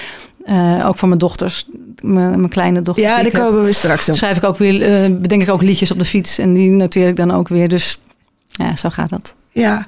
eh, 0.45 0.87
ook 0.87 0.97
voor 0.97 1.09
mijn 1.09 1.21
dochters, 1.21 1.67
mijn, 2.03 2.31
mijn 2.39 2.49
kleine 2.49 2.83
dochter. 2.83 3.05
Ja, 3.05 3.23
daar 3.23 3.33
komen 3.33 3.65
we 3.65 3.73
straks 3.73 4.09
op. 4.09 4.15
schrijf 4.15 4.37
ik 4.37 4.45
ook 4.45 4.59
weer, 4.59 4.83
eh, 4.83 5.11
bedenk 5.11 5.43
ik 5.43 5.51
ook 5.51 5.63
liedjes 5.63 5.91
op 5.91 5.99
de 5.99 6.05
fiets 6.05 6.39
en 6.39 6.55
die 6.55 6.71
noteer 6.71 7.09
ik 7.09 7.17
dan 7.17 7.31
ook 7.31 7.49
weer. 7.49 7.69
Dus 7.69 8.01
ja, 8.47 8.77
zo 8.77 8.89
gaat 8.89 9.11
dat. 9.11 9.35
Ja. 9.55 9.87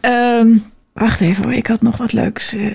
Ehm, 0.00 0.56
wacht 0.92 1.20
even, 1.20 1.50
ik 1.50 1.66
had 1.66 1.82
nog 1.82 1.96
wat 1.96 2.12
leuks. 2.12 2.54
Eh, 2.54 2.66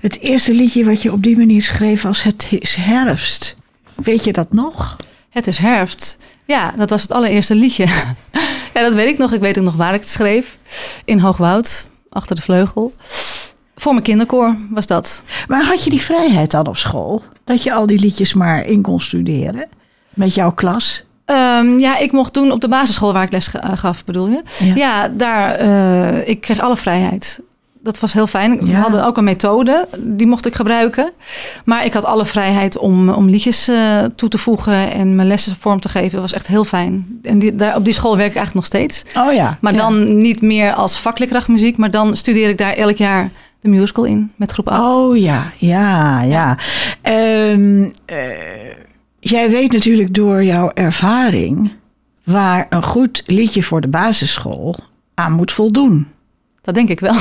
het 0.00 0.20
eerste 0.20 0.54
liedje 0.54 0.84
wat 0.84 1.02
je 1.02 1.12
op 1.12 1.22
die 1.22 1.36
manier 1.36 1.62
schreef 1.62 2.02
was 2.02 2.22
Het 2.22 2.46
is 2.50 2.74
herfst. 2.74 3.56
Weet 3.94 4.24
je 4.24 4.32
dat 4.32 4.52
nog? 4.52 4.96
Het 5.30 5.46
is 5.46 5.58
herfst. 5.58 6.18
Ja, 6.44 6.72
dat 6.76 6.90
was 6.90 7.02
het 7.02 7.12
allereerste 7.12 7.54
liedje. 7.54 7.86
ja, 8.74 8.80
dat 8.80 8.94
weet 8.94 9.08
ik 9.08 9.18
nog. 9.18 9.32
Ik 9.32 9.40
weet 9.40 9.58
ook 9.58 9.64
nog 9.64 9.76
waar 9.76 9.94
ik 9.94 10.00
het 10.00 10.08
schreef. 10.08 10.58
In 11.04 11.18
Hoogwoud, 11.18 11.86
achter 12.10 12.36
de 12.36 12.42
vleugel. 12.42 12.94
Voor 13.76 13.92
mijn 13.92 14.04
kinderkoor 14.04 14.56
was 14.70 14.86
dat. 14.86 15.22
Maar 15.48 15.64
had 15.64 15.84
je 15.84 15.90
die 15.90 16.02
vrijheid 16.02 16.50
dan 16.50 16.66
op 16.66 16.76
school? 16.76 17.22
Dat 17.44 17.62
je 17.62 17.72
al 17.72 17.86
die 17.86 17.98
liedjes 17.98 18.34
maar 18.34 18.64
in 18.64 18.82
kon 18.82 19.00
studeren? 19.00 19.68
Met 20.10 20.34
jouw 20.34 20.52
klas? 20.52 21.04
Ehm, 21.24 21.78
ja, 21.78 21.98
ik 21.98 22.12
mocht 22.12 22.32
toen 22.32 22.50
op 22.52 22.60
de 22.60 22.68
basisschool 22.68 23.12
waar 23.12 23.22
ik 23.22 23.32
les 23.32 23.46
ga- 23.46 23.76
gaf, 23.76 24.04
bedoel 24.04 24.28
je? 24.28 24.42
Ja. 24.58 24.74
Ja, 24.74 25.08
daar, 25.08 25.54
eh, 25.54 26.28
ik 26.28 26.40
kreeg 26.40 26.60
alle 26.60 26.76
vrijheid. 26.76 27.40
Dat 27.82 28.00
was 28.00 28.12
heel 28.12 28.26
fijn. 28.26 28.60
We 28.60 28.66
Ja. 28.70 28.80
hadden 28.80 29.04
ook 29.06 29.16
een 29.16 29.24
methode, 29.24 29.88
die 29.98 30.26
mocht 30.26 30.46
ik 30.46 30.54
gebruiken. 30.54 31.12
Maar 31.64 31.84
ik 31.84 31.92
had 31.92 32.04
alle 32.04 32.24
vrijheid 32.24 32.78
om, 32.78 33.08
om 33.08 33.28
liedjes 33.28 33.68
eh, 33.68 34.04
toe 34.16 34.28
te 34.28 34.38
voegen 34.38 34.92
en 34.92 35.14
mijn 35.14 35.28
lessen 35.28 35.56
vorm 35.58 35.80
te 35.80 35.88
geven. 35.88 36.10
Dat 36.12 36.20
was 36.20 36.32
echt 36.32 36.46
heel 36.46 36.64
fijn. 36.64 37.18
En 37.22 37.38
die, 37.38 37.54
daar, 37.54 37.76
op 37.76 37.84
die 37.84 37.94
school 37.94 38.16
werk 38.16 38.30
ik 38.30 38.36
eigenlijk 38.36 38.54
nog 38.54 38.64
steeds. 38.80 39.04
Oh 39.16 39.32
ja. 39.32 39.58
Maar 39.60 39.72
ja. 39.72 39.78
dan 39.78 40.18
niet 40.20 40.42
meer 40.42 40.72
als 40.74 40.98
vakleerkrachtmuziek, 41.00 41.76
maar 41.76 41.90
dan 41.90 42.16
studeer 42.16 42.48
ik 42.48 42.58
daar 42.58 42.72
elk 42.72 42.96
jaar 42.96 43.30
de 43.60 43.68
musical 43.68 44.04
in 44.04 44.32
met 44.36 44.52
groep 44.52 44.68
8. 44.68 44.82
Oh 44.94 45.16
ja, 45.16 45.42
ja, 45.58 46.22
ja. 46.22 46.56
Ehm, 47.02 47.84
eh, 48.04 48.16
jij 49.24 49.50
weet 49.50 49.72
natuurlijk 49.72 50.14
door 50.14 50.44
jouw 50.44 50.70
ervaring 50.74 51.72
waar 52.24 52.66
een 52.70 52.82
goed 52.82 53.22
liedje 53.26 53.62
voor 53.62 53.80
de 53.80 53.88
basisschool 53.88 54.76
aan 55.14 55.32
moet 55.32 55.52
voldoen. 55.52 56.06
Dat 56.62 56.74
denk 56.74 56.88
ik 56.88 57.00
wel. 57.00 57.14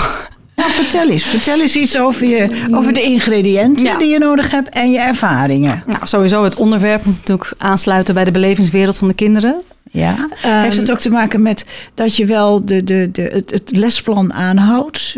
Nou, 0.55 0.71
vertel 0.73 1.09
eens. 1.09 1.23
Vertel 1.23 1.61
eens 1.61 1.75
iets 1.75 1.97
over, 1.97 2.27
je, 2.27 2.65
over 2.73 2.93
de 2.93 3.01
ingrediënten 3.01 3.85
Ja. 3.85 3.97
die 3.97 4.07
je 4.09 4.19
nodig 4.19 4.51
hebt 4.51 4.69
en 4.69 4.91
je 4.91 4.99
ervaringen. 4.99 5.83
Nou, 5.85 5.99
sowieso 6.07 6.43
het 6.43 6.55
onderwerp 6.55 7.05
moet 7.05 7.15
natuurlijk 7.17 7.53
aansluiten 7.57 8.13
bij 8.13 8.23
de 8.23 8.31
belevingswereld 8.31 8.97
van 8.97 9.07
de 9.07 9.13
kinderen. 9.13 9.61
Ja. 9.91 10.27
Ehm, 10.43 10.61
Heeft 10.61 10.77
het 10.77 10.91
ook 10.91 10.99
te 10.99 11.09
maken 11.09 11.41
met 11.41 11.65
dat 11.93 12.15
je 12.15 12.25
wel 12.25 12.65
de, 12.65 12.83
de, 12.83 13.09
de, 13.11 13.21
het, 13.21 13.51
het 13.51 13.71
lesplan 13.75 14.33
aanhoudt? 14.33 15.17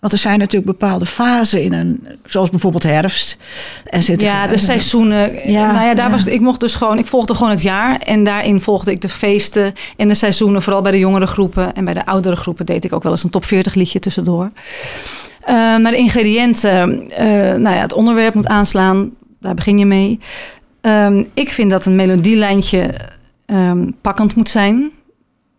Want 0.00 0.12
er 0.12 0.18
zijn 0.18 0.38
natuurlijk 0.38 0.78
bepaalde 0.78 1.06
fasen 1.06 1.62
in 1.62 1.72
een, 1.72 2.06
zoals 2.24 2.50
bijvoorbeeld 2.50 2.82
herfst. 2.82 3.38
En 3.84 4.02
zit 4.02 4.20
Ja, 4.20 4.46
de 4.46 4.58
seizoenen. 4.58 5.50
Ja, 5.50 5.72
nou 5.72 5.86
ja, 5.86 5.94
daar 5.94 6.06
ja. 6.06 6.10
was 6.10 6.24
ik 6.24 6.40
mocht 6.40 6.60
dus 6.60 6.74
gewoon, 6.74 6.98
ik 6.98 7.06
volgde 7.06 7.34
gewoon 7.34 7.50
het 7.50 7.62
jaar 7.62 7.98
en 7.98 8.24
daarin 8.24 8.60
volgde 8.60 8.90
ik 8.90 9.00
de 9.00 9.08
feesten 9.08 9.74
en 9.96 10.08
de 10.08 10.14
seizoenen, 10.14 10.62
vooral 10.62 10.82
bij 10.82 10.92
de 10.92 10.98
jongere 10.98 11.26
groepen 11.26 11.74
en 11.74 11.84
bij 11.84 11.94
de 11.94 12.06
oudere 12.06 12.36
groepen 12.36 12.66
deed 12.66 12.84
ik 12.84 12.92
ook 12.92 13.02
wel 13.02 13.12
eens 13.12 13.24
een 13.24 13.30
top 13.30 13.44
40 13.44 13.74
liedje 13.74 13.98
tussendoor. 13.98 14.50
Eh, 15.40 15.54
maar 15.54 15.90
de 15.90 15.96
ingrediënten, 15.96 17.10
eh, 17.10 17.26
nou 17.54 17.74
ja, 17.74 17.80
het 17.80 17.92
onderwerp 17.92 18.34
moet 18.34 18.46
aanslaan, 18.46 19.10
daar 19.40 19.54
begin 19.54 19.78
je 19.78 19.86
mee. 19.86 20.20
Ehm, 20.80 21.24
ik 21.34 21.50
vind 21.50 21.70
dat 21.70 21.86
een 21.86 21.96
melodielijntje 21.96 22.94
ehm, 23.46 23.90
pakkend 24.00 24.36
moet 24.36 24.48
zijn. 24.48 24.90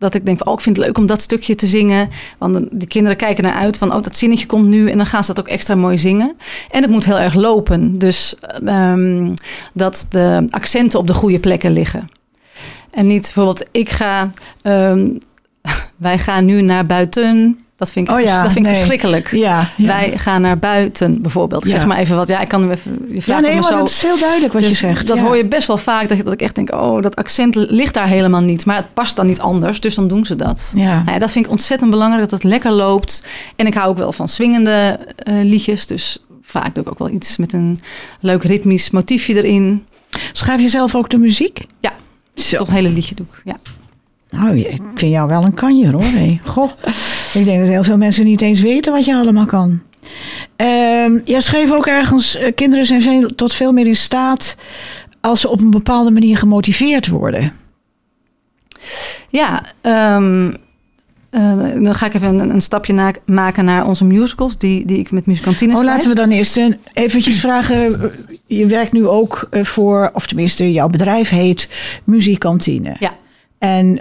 Dat 0.00 0.14
ik 0.14 0.24
denk, 0.26 0.38
van, 0.38 0.46
oh, 0.46 0.52
ik 0.52 0.60
vind 0.60 0.76
het 0.76 0.86
leuk 0.86 0.98
om 0.98 1.06
dat 1.06 1.20
stukje 1.22 1.54
te 1.54 1.66
zingen. 1.66 2.08
Want 2.38 2.54
de- 2.54 2.68
de 2.70 2.86
kinderen 2.86 3.16
kijken 3.16 3.44
naar 3.44 3.54
uit 3.54 3.78
van, 3.78 3.94
oh, 3.94 4.02
dat 4.02 4.16
zinnetje 4.16 4.46
komt 4.46 4.66
nu. 4.66 4.90
En 4.90 4.96
dan 4.96 5.06
gaan 5.06 5.24
ze 5.24 5.32
dat 5.34 5.44
ook 5.44 5.52
extra 5.52 5.74
mooi 5.74 5.98
zingen. 5.98 6.36
En 6.70 6.82
het 6.82 6.90
moet 6.90 7.04
heel 7.04 7.18
erg 7.18 7.34
lopen. 7.34 7.98
Dus 7.98 8.34
ehm, 8.64 9.34
dat 9.72 10.06
de 10.10 10.46
accenten 10.50 10.98
op 10.98 11.06
de 11.06 11.14
goede 11.14 11.38
plekken 11.38 11.72
liggen. 11.72 12.08
En 12.90 13.06
niet 13.06 13.20
bijvoorbeeld, 13.22 13.68
ik 13.72 13.88
ga, 13.88 14.30
ehm, 14.62 15.08
wij 15.96 16.18
gaan 16.18 16.44
nu 16.44 16.60
naar 16.62 16.86
buiten. 16.86 17.58
Dat 17.80 17.92
vind 17.92 18.08
ik, 18.08 18.14
Oh 18.14 18.20
ja, 18.20 18.42
dat 18.42 18.52
vind 18.52 18.66
ik 18.66 18.72
nee. 18.72 18.74
verschrikkelijk. 18.74 19.30
Ja, 19.30 19.68
ja. 19.76 19.86
Wij 19.86 20.12
gaan 20.16 20.40
naar 20.40 20.58
buiten, 20.58 21.22
bijvoorbeeld. 21.22 21.64
Ik. 21.64 21.70
Zeg 21.70 21.86
maar 21.86 21.98
even 21.98 22.16
wat. 22.16 22.28
Ja, 22.28 22.40
ik 22.40 22.48
kan 22.48 22.66
nu 22.66 22.70
even. 22.70 23.06
Je 23.08 23.22
ja, 23.24 23.40
nee, 23.40 23.54
maar 23.54 23.62
zo. 23.62 23.78
dat 23.78 23.88
is 23.88 24.02
heel 24.02 24.18
duidelijk 24.18 24.52
wat 24.52 24.62
je 24.62 24.68
Dus 24.68 24.78
zegt. 24.78 25.06
Dat 25.06 25.18
hoor 25.18 25.36
je 25.36 25.46
best 25.46 25.66
wel 25.66 25.76
vaak. 25.76 26.08
Dat, 26.08 26.32
ik 26.32 26.40
echt 26.40 26.54
denk, 26.54 26.72
oh, 26.74 27.02
dat 27.02 27.16
accent 27.16 27.54
ligt 27.54 27.94
daar 27.94 28.08
helemaal 28.08 28.40
niet. 28.40 28.64
Maar 28.64 28.76
het 28.76 28.94
past 28.94 29.16
dan 29.16 29.26
niet 29.26 29.40
anders. 29.40 29.80
Dus 29.80 29.94
dan 29.94 30.08
doen 30.08 30.26
ze 30.26 30.36
dat. 30.36 30.72
Ja. 30.76 30.94
Nou 30.94 31.10
ja, 31.10 31.18
dat 31.18 31.32
vind 31.32 31.44
ik 31.44 31.50
ontzettend 31.50 31.90
belangrijk, 31.90 32.22
dat 32.22 32.42
het 32.42 32.50
lekker 32.50 32.72
loopt. 32.72 33.24
En 33.56 33.66
ik 33.66 33.74
hou 33.74 33.88
ook 33.88 33.98
wel 33.98 34.12
van 34.12 34.28
swingende 34.28 34.98
eh, 35.16 35.34
liedjes. 35.42 35.86
Dus 35.86 36.18
vaak 36.42 36.74
doe 36.74 36.84
ik 36.84 36.90
ook 36.90 36.98
wel 36.98 37.10
iets 37.10 37.36
met 37.36 37.52
een 37.52 37.80
leuk 38.20 38.42
ritmisch 38.42 38.90
motiefje 38.90 39.34
erin. 39.36 39.84
Schrijf 40.32 40.60
je 40.60 40.68
zelf 40.68 40.94
ook 40.94 41.10
de 41.10 41.18
muziek? 41.18 41.66
Ja. 41.80 41.92
Zo. 42.34 42.56
Tot 42.56 42.68
een 42.68 42.74
hele 42.74 42.90
liedje 42.90 43.14
doe 43.14 43.26
ik. 43.32 43.40
Ja. 43.44 43.56
Nou, 44.30 44.58
ik 44.58 44.82
vind 44.94 45.12
jou 45.12 45.28
wel 45.28 45.44
een 45.44 45.54
kanjer 45.54 45.92
hoor. 45.92 46.02
hé. 46.02 46.38
Goh, 46.44 46.70
ik 47.34 47.44
denk 47.44 47.58
dat 47.60 47.68
heel 47.68 47.84
veel 47.84 47.96
mensen 47.96 48.24
niet 48.24 48.40
eens 48.40 48.60
weten 48.60 48.92
wat 48.92 49.04
je 49.04 49.14
allemaal 49.14 49.46
kan. 49.46 49.82
Ehm 50.56 51.18
jij 51.24 51.40
schreef 51.40 51.72
ook 51.72 51.86
ergens, 51.86 52.36
eh, 52.36 52.54
kinderen 52.54 52.84
zijn 52.84 53.02
veel, 53.02 53.34
tot 53.34 53.52
veel 53.52 53.72
meer 53.72 53.86
in 53.86 53.96
staat 53.96 54.56
als 55.20 55.40
ze 55.40 55.48
op 55.48 55.60
een 55.60 55.70
bepaalde 55.70 56.10
manier 56.10 56.36
gemotiveerd 56.38 57.08
worden. 57.08 57.52
Ja, 59.28 59.62
ehm, 59.80 60.52
eh, 61.30 61.58
dan 61.82 61.94
ga 61.94 62.06
ik 62.06 62.14
even 62.14 62.38
een, 62.40 62.50
een 62.50 62.62
stapje 62.62 62.92
na- 62.92 63.12
maken 63.26 63.64
naar 63.64 63.86
onze 63.86 64.04
musicals, 64.04 64.58
die, 64.58 64.86
die 64.86 64.98
ik 64.98 65.10
met 65.10 65.26
muzikantines 65.26 65.78
Oh, 65.78 65.84
laten 65.84 66.08
we 66.08 66.14
dan 66.14 66.30
eerst 66.30 66.56
eh, 66.56 66.66
eventjes 66.92 67.40
vragen. 67.40 68.12
Je 68.46 68.66
werkt 68.66 68.92
nu 68.92 69.06
ook 69.06 69.48
voor, 69.62 70.10
of 70.12 70.26
tenminste 70.26 70.72
jouw 70.72 70.88
bedrijf 70.88 71.28
heet 71.28 71.68
Muziekantine. 72.04 72.96
Ja. 72.98 73.14
En 73.58 74.00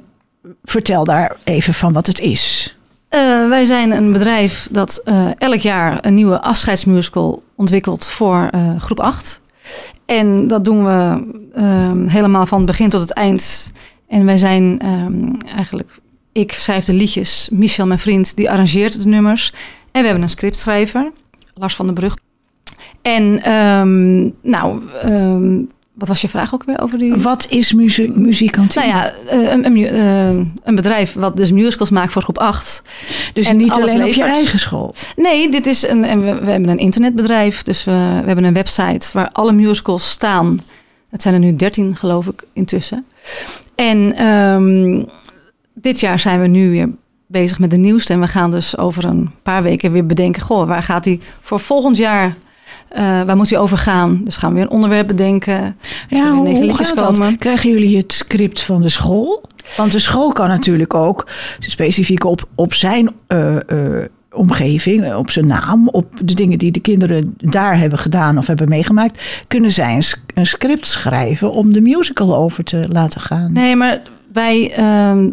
vertel 0.64 1.04
daar 1.04 1.36
even 1.44 1.74
van 1.74 1.94
wat 1.94 2.08
het 2.08 2.20
is. 2.20 2.76
Eh, 3.10 3.50
wij 3.50 3.66
zijn 3.66 3.92
een 3.92 4.12
bedrijf 4.12 4.68
dat 4.72 5.02
eh, 5.06 5.30
elk 5.38 5.60
jaar 5.60 5.98
een 6.06 6.14
nieuwe 6.14 6.42
afscheidsmusical 6.42 7.44
ontwikkelt 7.56 8.08
voor 8.08 8.48
eh, 8.52 8.80
groep 8.80 9.00
8. 9.00 9.42
En 10.06 10.48
dat 10.48 10.66
doen 10.66 10.86
we 10.86 11.28
ehm, 11.54 12.08
helemaal 12.08 12.46
van 12.46 12.58
het 12.58 12.68
begin 12.68 12.90
tot 12.90 13.02
het 13.02 13.14
eind. 13.14 13.72
En 14.08 14.26
wij 14.26 14.38
zijn 14.38 14.80
ehm, 14.80 15.34
eigenlijk, 15.56 16.00
ik 16.32 16.52
schrijf 16.52 16.86
de 16.86 16.94
liedjes, 16.94 17.50
Michel, 17.52 17.88
mijn 17.88 18.00
vriend, 18.00 18.36
die 18.36 18.52
arrangeert 18.52 19.02
de 19.02 19.08
nummers. 19.08 19.54
En 19.92 20.02
we 20.02 20.06
hebben 20.06 20.24
een 20.24 20.30
scriptschrijver, 20.30 21.12
Lars 21.54 21.76
van 21.76 21.86
der 21.86 21.96
Brug. 21.96 22.18
En 23.02 23.44
ehm, 23.44 24.30
nou, 24.42 24.82
wat 26.00 26.08
was 26.08 26.22
je 26.22 26.30
vraag 26.30 26.54
ook 26.54 26.64
weer 26.64 26.82
over 26.82 26.98
die? 26.98 27.16
Wat 27.16 27.46
is 27.50 27.74
muzie 27.74 28.12
muziekantine? 28.12 28.86
Nou 28.86 28.98
ja, 28.98 29.12
eh, 29.12 29.52
een, 29.52 29.66
een, 29.66 29.86
eh, 29.86 30.30
een 30.64 30.76
bedrijf 30.76 31.14
wat 31.14 31.38
dus 31.38 31.52
musicals 31.52 31.90
maakt 31.90 32.12
voor 32.12 32.22
groep 32.22 32.38
8. 32.38 32.82
dus 33.34 33.48
en 33.48 33.58
niet 33.58 33.72
alleen 33.72 34.04
op 34.04 34.10
je 34.10 34.24
eigen 34.24 34.60
school. 34.60 34.96
Nee, 35.16 35.52
dit 35.52 35.66
is 35.66 35.88
een, 35.88 36.04
en 36.04 36.22
we, 36.22 36.40
we 36.40 36.52
hebben 36.52 36.70
een 36.70 36.78
internetbedrijf. 36.78 37.64
Dus 37.64 37.84
we, 37.84 37.92
we 37.92 38.26
hebben 38.26 38.44
een 38.44 38.54
website 38.54 39.10
waar 39.14 39.30
alle 39.30 39.52
musicals 39.52 40.10
staan. 40.10 40.60
Het 41.10 41.22
zijn 41.22 41.34
er 41.34 41.40
nu 41.40 41.56
13, 41.56 41.96
geloof 41.96 42.28
ik, 42.28 42.44
intussen. 42.54 43.06
En 43.76 44.16
ehm, 44.16 45.04
dit 45.74 46.00
jaar 46.00 46.20
zijn 46.20 46.42
we 46.42 46.48
nu 46.48 46.70
weer 46.70 46.90
bezig 47.28 47.60
met 47.60 47.70
de 47.70 47.78
nieuwste. 47.78 48.14
En 48.14 48.20
we 48.20 48.28
gaan 48.28 48.52
dus 48.52 48.78
over 48.78 49.06
een 49.06 49.32
paar 49.44 49.64
weken 49.64 49.92
weer 49.92 50.06
bedenken... 50.06 50.42
Goh, 50.42 50.68
waar 50.68 50.84
gaat 50.84 51.04
die 51.04 51.20
voor 51.42 51.60
volgend 51.60 51.98
jaar... 51.98 52.36
eh, 52.90 53.02
waar 53.02 53.36
moet 53.36 53.50
hij 53.50 53.60
over 53.60 53.78
gaan? 53.78 54.22
Dus 54.24 54.38
gaan 54.38 54.50
we 54.50 54.56
weer 54.56 54.66
een 54.66 54.72
onderwerp 54.72 55.08
bedenken. 55.08 55.78
Ja, 56.10 56.32
hoe, 56.32 56.74
gaat 56.74 56.96
dat? 56.96 57.06
komen. 57.06 57.38
Krijgen 57.38 57.70
jullie 57.70 57.98
het 57.98 58.14
script 58.14 58.62
van 58.62 58.82
de 58.82 58.90
school? 58.90 59.44
Want 59.78 59.92
de 59.92 60.00
school 60.00 60.32
kan 60.32 60.48
natuurlijk 60.48 60.94
ook 60.94 61.28
specifiek 61.60 62.24
op, 62.24 62.48
op 62.56 62.74
zijn 62.74 63.10
eh, 63.28 63.56
eh, 63.56 64.06
omgeving, 64.32 65.16
op 65.16 65.30
zijn 65.30 65.46
naam, 65.46 65.88
op 65.88 66.08
de 66.24 66.34
dingen 66.34 66.58
die 66.58 66.72
de 66.72 66.80
kinderen 66.80 67.34
daar 67.38 67.80
hebben 67.80 68.00
gedaan 68.00 68.38
of 68.38 68.48
hebben 68.48 68.70
meegemaakt, 68.70 69.44
kunnen 69.48 69.72
zij 69.72 70.02
een 70.34 70.46
script 70.46 70.88
schrijven 70.88 71.52
om 71.52 71.74
de 71.74 71.82
musical 71.82 72.36
over 72.36 72.64
te 72.64 72.86
laten 72.90 73.22
gaan. 73.22 73.54
Nee, 73.54 73.76
maar 73.76 74.02
wij... 74.34 74.72
ehm, 74.72 75.30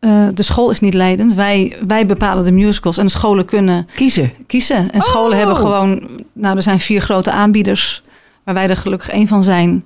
eh, 0.00 0.26
de 0.34 0.42
school 0.42 0.70
is 0.70 0.80
niet 0.80 0.94
leidend. 0.94 1.34
Wij, 1.34 1.76
wij 1.86 2.06
bepalen 2.06 2.44
de 2.44 2.52
musicals. 2.52 2.98
En 2.98 3.04
de 3.04 3.10
scholen 3.10 3.44
kunnen 3.44 3.88
Kiezen. 3.94 4.32
kiezen. 4.46 4.90
En 4.90 5.02
scholen 5.02 5.32
Oh. 5.32 5.38
hebben 5.38 5.56
gewoon, 5.56 6.08
nou, 6.32 6.56
er 6.56 6.62
zijn 6.62 6.80
vier 6.80 7.00
grote 7.00 7.30
aanbieders, 7.30 8.02
waar 8.44 8.54
wij 8.54 8.68
er 8.68 8.76
gelukkig 8.76 9.10
één 9.10 9.26
van 9.28 9.42
zijn. 9.42 9.84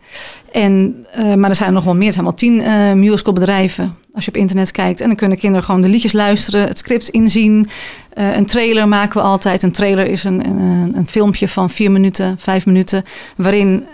En, 0.53 1.07
eh, 1.13 1.35
maar 1.35 1.51
er 1.51 1.57
zijn 1.57 1.73
nog 1.73 1.85
wel 1.85 1.95
meer. 1.95 2.07
Er 2.07 2.13
zijn 2.13 2.25
wel 2.25 2.35
tien 2.35 2.61
eh 2.61 2.93
musicalbedrijven. 2.93 3.97
Als 4.15 4.25
je 4.25 4.31
op 4.31 4.37
internet 4.37 4.71
kijkt. 4.71 5.01
En 5.01 5.07
dan 5.07 5.17
kunnen 5.17 5.39
kinderen 5.39 5.65
gewoon 5.65 5.81
de 5.81 5.89
liedjes 5.89 6.13
luisteren, 6.13 6.67
het 6.69 6.79
script 6.79 7.09
inzien. 7.09 7.69
Een 8.15 8.47
trailer 8.47 8.89
maken 8.89 9.21
we 9.21 9.27
altijd. 9.27 9.63
Een 9.63 9.73
trailer 9.73 10.07
is 10.07 10.25
een, 10.25 10.47
een, 10.47 10.93
een 10.97 11.09
filmpje 11.09 11.49
van 11.49 11.71
vier 11.71 11.91
minuten, 11.91 12.35
vijf 12.39 12.67
minuten. 12.67 13.05
Waarin 13.37 13.87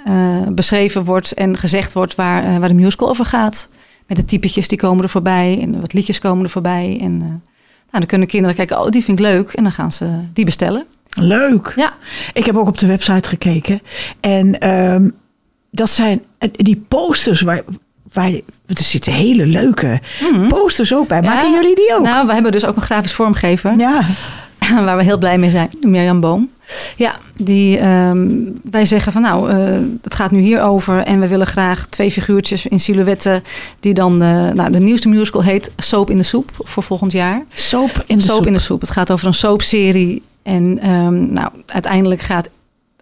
beschreven 0.49 1.05
wordt 1.05 1.33
en 1.33 1.57
gezegd 1.57 1.93
wordt 1.93 2.15
waar, 2.15 2.61
waar 2.61 2.69
de 2.69 2.75
musical 2.75 3.09
over 3.09 3.25
gaat. 3.25 3.69
Met 4.09 4.17
de 4.17 4.25
typetjes 4.25 4.69
die 4.69 4.79
komen 4.79 5.03
er 5.05 5.09
voorbij. 5.11 5.59
En 5.63 5.81
wat 5.81 5.93
liedjes 5.93 6.19
komen 6.19 6.45
er 6.45 6.51
voorbij. 6.51 6.99
En 7.01 7.13
eh, 7.23 7.29
nou, 7.29 7.41
dan 7.91 8.07
kunnen 8.07 8.29
kinderen 8.29 8.57
kijken, 8.57 8.81
oh, 8.81 8.89
die 8.91 9.05
vind 9.05 9.19
ik 9.19 9.25
leuk. 9.25 9.53
En 9.53 9.63
dan 9.63 9.73
gaan 9.73 9.93
ze 9.93 10.11
die 10.33 10.45
bestellen. 10.45 10.85
Leuk. 11.21 11.73
Ja. 11.77 11.93
Ik 12.33 12.45
heb 12.47 12.57
ook 12.57 12.67
op 12.69 12.79
de 12.79 12.87
website 12.87 13.29
gekeken. 13.29 13.81
En 14.21 14.59
ehm, 14.61 15.11
dat 15.71 15.91
zijn 15.91 16.23
die 16.53 16.85
posters 16.89 17.41
waar, 17.41 17.63
waar 18.13 18.31
er 18.31 18.43
zitten 18.75 19.13
hele 19.13 19.47
leuke 19.47 20.01
posters 20.49 20.95
ook 20.95 21.09
bij. 21.09 21.23
Maken 21.23 21.39
Mhm. 21.39 21.49
Ja. 21.55 21.61
jullie 21.61 21.75
die 21.77 21.95
ook? 21.95 22.03
Nou, 22.05 22.27
we 22.27 22.33
hebben 22.33 22.53
dus 22.53 22.65
ook 22.67 22.77
een 22.77 22.83
grafisch 22.83 23.13
vormgever. 23.13 23.79
ja. 23.79 24.01
Waar 24.85 24.97
we 24.97 25.03
heel 25.03 25.19
blij 25.19 25.39
mee 25.39 25.51
zijn. 25.51 25.71
Mirjam 25.81 26.21
Boom. 26.21 26.51
Ja, 26.97 27.17
die, 27.37 27.79
ehm, 27.79 28.29
wij 28.71 28.85
zeggen 28.85 29.13
van 29.13 29.23
nou, 29.23 29.51
eh, 29.51 29.57
het 30.03 30.15
gaat 30.15 30.31
nu 30.31 30.41
hier 30.41 30.63
over. 30.63 30.99
En 30.99 31.21
we 31.21 31.29
willen 31.29 31.47
graag 31.47 31.87
twee 31.87 32.11
figuurtjes 32.11 32.67
in 32.67 32.81
silhouetten. 32.81 33.43
Die 33.81 33.95
dan, 33.95 34.23
eh, 34.23 34.49
nou, 34.49 34.73
de 34.73 34.81
nieuwste 34.81 35.09
musical 35.09 35.43
heet 35.43 35.73
Soap 35.77 36.11
in 36.11 36.17
de 36.17 36.23
Soep 36.23 36.51
voor 36.55 36.83
volgend 36.83 37.13
jaar. 37.13 37.45
Soap 37.55 38.05
in 38.07 38.17
de 38.17 38.23
soap 38.23 38.37
soep. 38.37 38.47
in 38.47 38.53
de 38.53 38.59
Soep. 38.59 38.81
Het 38.81 38.91
gaat 38.91 39.13
over 39.13 39.27
een 39.27 39.35
soapserie. 39.35 40.23
En 40.43 40.79
ehm, 40.79 41.33
nou, 41.33 41.51
uiteindelijk 41.67 42.21
gaat 42.21 42.49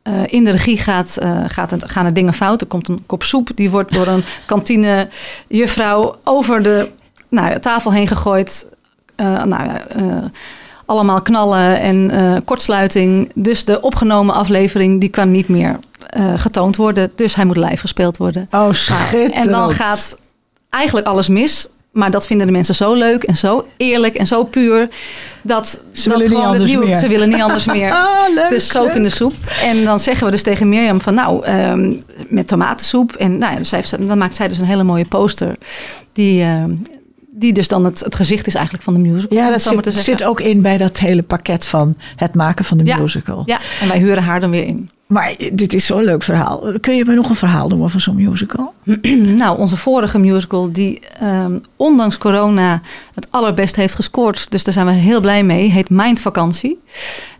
eh, 0.02 0.22
in 0.26 0.44
de 0.44 0.50
regie 0.50 0.78
gaat, 0.78 1.18
gaat 1.46 1.70
het, 1.70 1.90
gaan 1.90 2.06
er 2.06 2.14
dingen 2.14 2.34
fout. 2.34 2.60
Er 2.60 2.66
komt 2.66 2.88
een 2.88 3.02
kop 3.06 3.22
soep. 3.22 3.50
Die 3.54 3.70
wordt 3.70 3.92
door 3.92 4.06
een 4.06 4.24
kantinejuffrouw 4.46 6.16
over 6.24 6.62
de 6.62 6.88
nou, 7.28 7.60
tafel 7.60 7.92
heen 7.92 8.08
gegooid. 8.08 8.66
Nou, 9.16 9.48
ja, 9.48 9.86
eh, 9.88 10.24
allemaal 10.86 11.22
knallen 11.22 11.80
en 11.80 12.10
eh, 12.10 12.36
kortsluiting. 12.44 13.30
Dus 13.34 13.64
de 13.64 13.80
opgenomen 13.80 14.34
aflevering 14.34 15.00
die 15.00 15.08
kan 15.08 15.30
niet 15.30 15.48
meer 15.48 15.78
eh, 16.06 16.32
getoond 16.36 16.76
worden. 16.76 17.10
Dus 17.14 17.34
hij 17.34 17.44
moet 17.44 17.56
live 17.56 17.76
gespeeld 17.76 18.16
worden. 18.16 18.42
Oh, 18.42 18.50
Nou, 18.60 18.74
schitterend. 18.74 19.34
en 19.34 19.50
dan 19.52 19.70
gaat 19.70 20.18
eigenlijk 20.70 21.06
alles 21.06 21.28
mis. 21.28 21.68
Maar 21.90 22.10
dat 22.10 22.26
vinden 22.26 22.46
de 22.46 22.52
mensen 22.52 22.74
zo 22.74 22.94
leuk 22.94 23.22
en 23.22 23.36
zo 23.36 23.66
eerlijk 23.76 24.14
en 24.14 24.26
zo 24.26 24.44
puur. 24.44 24.88
Dat 25.42 25.66
Ze 25.92 26.08
dat 26.08 26.18
willen 26.18 26.18
niet 26.18 26.28
gewoon 26.28 26.42
het 26.42 26.60
anders 26.60 26.76
meer. 26.86 26.96
Ze 26.96 27.08
willen 27.08 27.28
niet 27.28 27.40
anders 27.40 27.64
meer. 27.76 27.92
Ah, 27.92 28.34
leuk, 28.34 28.48
Dus 28.48 28.68
soap 28.68 28.90
in 28.90 29.02
de 29.02 29.08
soep. 29.08 29.32
En 29.62 29.84
dan 29.84 30.00
zeggen 30.00 30.24
we 30.26 30.30
dus 30.32 30.42
tegen 30.42 30.68
Mirjam 30.68 31.00
van 31.00 31.14
nou, 31.14 31.44
ehm, 31.44 31.92
met 32.28 32.48
tomatensoep. 32.48 33.12
En 33.12 33.38
nou 33.38 33.52
ja, 33.52 33.58
dus 33.58 33.68
zij 33.68 33.78
heeft, 33.78 34.06
dan 34.06 34.18
maakt 34.18 34.34
zij 34.36 34.48
dus 34.48 34.58
een 34.58 34.64
hele 34.64 34.82
mooie 34.84 35.04
poster. 35.04 35.56
Die, 36.12 36.42
ehm, 36.42 36.70
die 37.38 37.52
dus 37.52 37.68
dan 37.68 37.84
het, 37.84 38.00
het 38.00 38.14
gezicht 38.14 38.46
is 38.46 38.54
eigenlijk 38.54 38.84
van 38.84 38.94
de 38.94 39.00
musical. 39.00 39.36
Ja, 39.38 39.50
dat 39.50 39.62
zit, 39.62 39.82
te 39.82 39.90
zeggen. 39.90 40.16
zit 40.16 40.24
ook 40.26 40.40
in 40.40 40.62
bij 40.62 40.76
dat 40.76 40.98
hele 40.98 41.22
pakket 41.22 41.66
van 41.66 41.96
het 42.14 42.34
maken 42.34 42.64
van 42.64 42.78
de 42.78 42.84
Ja. 42.84 42.98
musical. 42.98 43.42
Ja, 43.46 43.58
en 43.80 43.88
wij 43.88 43.98
huren 43.98 44.22
haar 44.22 44.40
dan 44.40 44.50
weer 44.50 44.64
in. 44.64 44.90
Maar 45.06 45.34
dit 45.52 45.72
is 45.74 45.86
zo'n 45.86 46.04
leuk 46.04 46.22
verhaal. 46.22 46.62
Kun 46.80 46.94
je 46.96 47.04
me 47.04 47.14
nog 47.14 47.28
een 47.28 47.36
verhaal 47.36 47.68
noemen 47.68 47.90
van 47.90 48.00
zo'n 48.00 48.14
musical? 48.14 48.74
Nou, 49.36 49.58
onze 49.58 49.76
vorige 49.76 50.18
musical, 50.18 50.72
die 50.72 51.00
ehm, 51.20 51.58
ondanks 51.76 52.18
corona 52.18 52.80
het 53.14 53.26
allerbest 53.30 53.76
heeft 53.76 53.94
gescoord. 53.94 54.50
Dus 54.50 54.64
daar 54.64 54.74
zijn 54.74 54.86
we 54.86 54.92
heel 54.92 55.20
blij 55.20 55.42
mee. 55.44 55.70
Heet 55.70 55.90
Mindvakantie. 55.90 56.78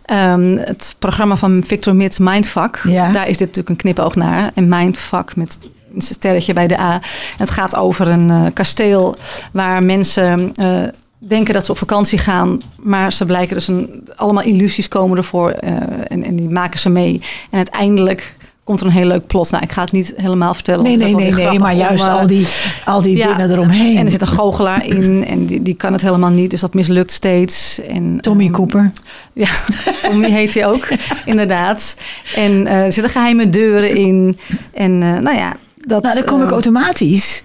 Ehm, 0.04 0.56
het 0.56 0.96
programma 0.98 1.36
van 1.36 1.62
Victor 1.66 1.94
Mits, 1.96 2.18
Mindfuck. 2.18 2.80
Ja. 2.84 3.12
Daar 3.12 3.28
is 3.28 3.36
dit 3.36 3.46
natuurlijk 3.46 3.68
een 3.68 3.76
knipoog 3.92 4.14
naar. 4.14 4.50
En 4.54 4.68
Mindfuck 4.68 5.36
met 5.36 5.58
een 5.96 6.02
sterretje 6.02 6.52
bij 6.52 6.66
de 6.66 6.78
A. 6.78 6.92
En 6.92 7.00
het 7.36 7.50
gaat 7.50 7.76
over 7.76 8.08
een 8.08 8.30
eh, 8.30 8.46
kasteel 8.52 9.16
waar 9.52 9.82
mensen 9.82 10.52
eh, 10.54 10.82
denken 11.18 11.54
dat 11.54 11.64
ze 11.64 11.72
op 11.72 11.78
vakantie 11.78 12.18
gaan. 12.18 12.60
Maar 12.76 13.12
ze 13.12 13.24
blijken 13.24 13.54
dus 13.54 13.68
een, 13.68 14.08
allemaal 14.16 14.42
illusies 14.42 14.88
komen 14.88 15.16
ervoor. 15.16 15.50
eh, 15.50 15.72
en, 16.08 16.24
en 16.24 16.36
die 16.36 16.48
maken 16.48 16.80
ze 16.80 16.90
mee. 16.90 17.20
En 17.50 17.56
uiteindelijk 17.56 18.36
komt 18.66 18.80
er 18.80 18.86
een 18.86 18.92
heel 18.92 19.06
leuk 19.06 19.26
plot. 19.26 19.50
Nou, 19.50 19.62
ik 19.62 19.72
ga 19.72 19.80
het 19.80 19.92
niet 19.92 20.14
helemaal 20.16 20.54
vertellen. 20.54 20.84
Nee, 20.84 20.96
nee, 20.96 21.14
nee, 21.14 21.32
nee. 21.32 21.58
Maar 21.58 21.74
juist 21.74 22.04
om, 22.04 22.10
al 22.10 22.26
die, 22.26 22.46
al 22.84 23.02
die 23.02 23.16
ja, 23.16 23.34
dingen 23.34 23.50
eromheen. 23.50 23.96
En 23.96 24.04
er 24.04 24.10
zit 24.10 24.20
een 24.20 24.26
goochelaar 24.26 24.86
in 24.86 25.26
en 25.26 25.46
die, 25.46 25.62
die 25.62 25.74
kan 25.74 25.92
het 25.92 26.02
helemaal 26.02 26.30
niet. 26.30 26.50
Dus 26.50 26.60
dat 26.60 26.74
mislukt 26.74 27.12
steeds. 27.12 27.80
En, 27.88 28.18
Tommy 28.20 28.44
ehm, 28.44 28.52
Cooper. 28.52 28.92
Ja, 29.32 29.48
Tommy 30.02 30.30
heet 30.30 30.54
hij 30.54 30.66
ook, 30.66 30.88
inderdaad. 31.24 31.96
En 32.34 32.66
er 32.66 32.92
zitten 32.92 33.12
geheime 33.12 33.50
deuren 33.50 33.94
in. 33.94 34.38
En 34.74 34.98
nou 34.98 35.36
ja, 35.36 35.56
dat... 35.86 36.02
Nou, 36.02 36.14
dan 36.14 36.24
kom 36.24 36.40
ik 36.40 36.46
eh, 36.46 36.52
automatisch 36.52 37.42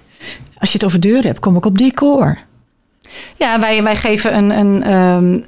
Als 0.58 0.72
je 0.72 0.78
het 0.78 0.86
over 0.86 1.00
deuren 1.00 1.26
hebt, 1.26 1.40
kom 1.40 1.56
ik 1.56 1.66
op 1.66 1.78
decor. 1.78 2.40
Ja, 3.38 3.60
wij, 3.60 3.84
wij 3.84 3.96
geven 3.96 4.38
een. 4.38 4.58
een 4.58 5.46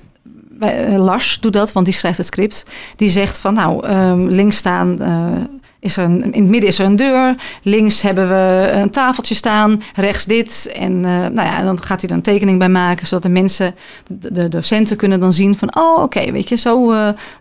wij, 0.60 0.86
eh, 0.86 1.04
Lars 1.04 1.40
doet 1.40 1.54
dat, 1.54 1.72
want 1.72 1.86
die 1.86 1.96
schrijft 1.96 2.18
het 2.18 2.26
script. 2.26 2.66
Die 2.96 3.10
zegt 3.10 3.38
van 3.38 3.54
nou, 3.54 3.88
ehm, 3.88 4.28
links 4.28 4.58
staan. 4.58 5.02
eh, 5.02 5.28
is 5.80 5.98
er 5.98 6.04
een, 6.04 6.34
in 6.34 6.42
het 6.42 6.52
midden 6.52 6.70
is 6.70 6.80
er 6.80 6.86
een 6.86 6.96
deur. 6.96 7.36
Links 7.64 8.02
hebben 8.02 8.28
we 8.28 8.72
een 8.72 8.90
tafeltje 8.90 9.36
staan. 9.36 9.82
Rechts 9.96 10.26
dit. 10.26 10.72
En 10.76 11.02
nou 11.02 11.34
ja, 11.34 11.64
dan 11.64 11.84
gaat 11.84 12.02
hij 12.02 12.10
er 12.10 12.16
een 12.16 12.22
tekening 12.22 12.60
bij 12.60 12.70
maken. 12.70 13.08
Zodat 13.08 13.24
de 13.24 13.30
mensen, 13.30 13.76
de, 14.08 14.32
de 14.32 14.48
docenten 14.48 14.98
kunnen 14.98 15.20
dan 15.20 15.34
zien 15.34 15.58
van... 15.58 15.76
oh, 15.76 16.02
oké, 16.02 16.32
weet 16.32 16.50
je, 16.50 16.56
zo 16.56 16.94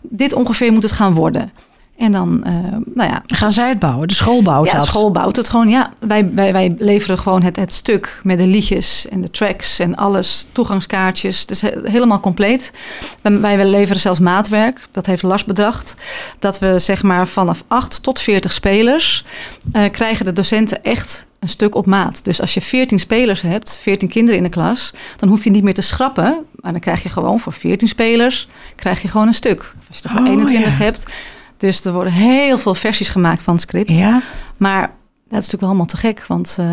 dit 0.03 0.33
ongeveer 0.33 0.73
moet 0.73 0.83
het 0.83 0.93
gaan 0.93 1.15
worden. 1.15 1.53
En 1.97 2.13
dan, 2.13 2.45
eh, 2.45 2.53
nou 2.95 3.11
ja, 3.11 3.23
Gaan 3.27 3.53
zij 3.53 3.69
het 3.69 3.79
bouwen? 3.79 4.09
De 4.09 4.15
school 4.15 4.43
bouwt 4.43 4.67
ja, 4.67 4.73
dat. 4.77 4.87
school 4.87 5.11
bouwt 5.11 5.37
het 5.37 5.49
gewoon. 5.49 5.69
Ja, 5.69 5.93
wij, 6.01 6.31
wij, 6.35 6.53
wij 6.53 6.75
leveren 6.79 7.19
gewoon 7.19 7.43
het, 7.43 7.57
het 7.57 7.73
stuk 7.73 8.21
met 8.23 8.39
de 8.39 8.47
liedjes 8.47 9.09
en 9.09 9.21
de 9.21 9.31
tracks 9.31 9.79
en 9.79 9.95
alles, 9.97 10.47
toegangskaartjes. 10.53 11.41
Het 11.41 11.51
is 11.51 11.61
he- 11.61 11.75
helemaal 11.85 12.21
compleet. 12.21 12.73
Wij, 13.21 13.41
wij 13.41 13.67
leveren 13.67 14.01
zelfs 14.01 14.19
maatwerk. 14.19 14.81
Dat 14.91 15.07
heeft 15.07 15.23
Lars 15.23 15.45
bedacht. 15.45 15.95
Dat 16.39 16.59
we 16.59 16.79
zeg 16.79 17.03
maar 17.03 17.29
vanaf 17.29 17.65
8 17.69 18.03
tot 18.03 18.21
40 18.21 18.53
spelers 18.53 19.25
eh, 19.73 19.91
krijgen 19.91 20.25
de 20.25 20.33
docenten 20.33 20.83
echt 20.85 21.27
een 21.39 21.49
stuk 21.49 21.75
op 21.75 21.87
maat. 21.87 22.25
Dus 22.25 22.41
als 22.41 22.55
je 22.55 22.61
14 22.61 22.99
spelers 22.99 23.43
hebt, 23.43 23.79
14 23.83 24.09
kinderen 24.09 24.37
in 24.39 24.45
de 24.45 24.51
klas, 24.51 24.93
dan 25.17 25.29
hoef 25.29 25.45
je 25.45 25.51
niet 25.51 25.63
meer 25.63 25.75
te 25.75 25.83
schrappen. 25.83 26.37
Maar 26.61 26.73
dan 26.73 26.81
krijg 26.81 27.03
je 27.03 27.09
gewoon 27.09 27.41
voor 27.41 27.53
14 27.53 27.89
spelers 27.89 28.49
krijg 28.77 29.03
je 29.03 29.09
gewoon 29.09 29.27
een 29.27 29.35
stuk. 29.35 29.61
Of 29.81 29.89
als 29.89 29.99
je 29.99 30.05
er 30.05 30.11
voor 30.11 30.21
Oh, 30.21 30.29
21 30.29 30.79
ja. 30.79 30.85
hebt. 30.85 31.07
Dus 31.63 31.85
er 31.85 31.93
worden 31.93 32.13
heel 32.13 32.59
veel 32.59 32.75
versies 32.75 33.09
gemaakt 33.09 33.43
van 33.43 33.55
het 33.55 33.63
script. 33.63 33.91
Ja. 33.91 34.23
Maar 34.57 34.81
dat 34.81 34.91
is 35.41 35.51
natuurlijk 35.51 35.61
wel 35.61 35.69
helemaal 35.69 35.87
te 35.87 35.97
gek, 35.97 36.25
want 36.27 36.57
eh, 36.59 36.67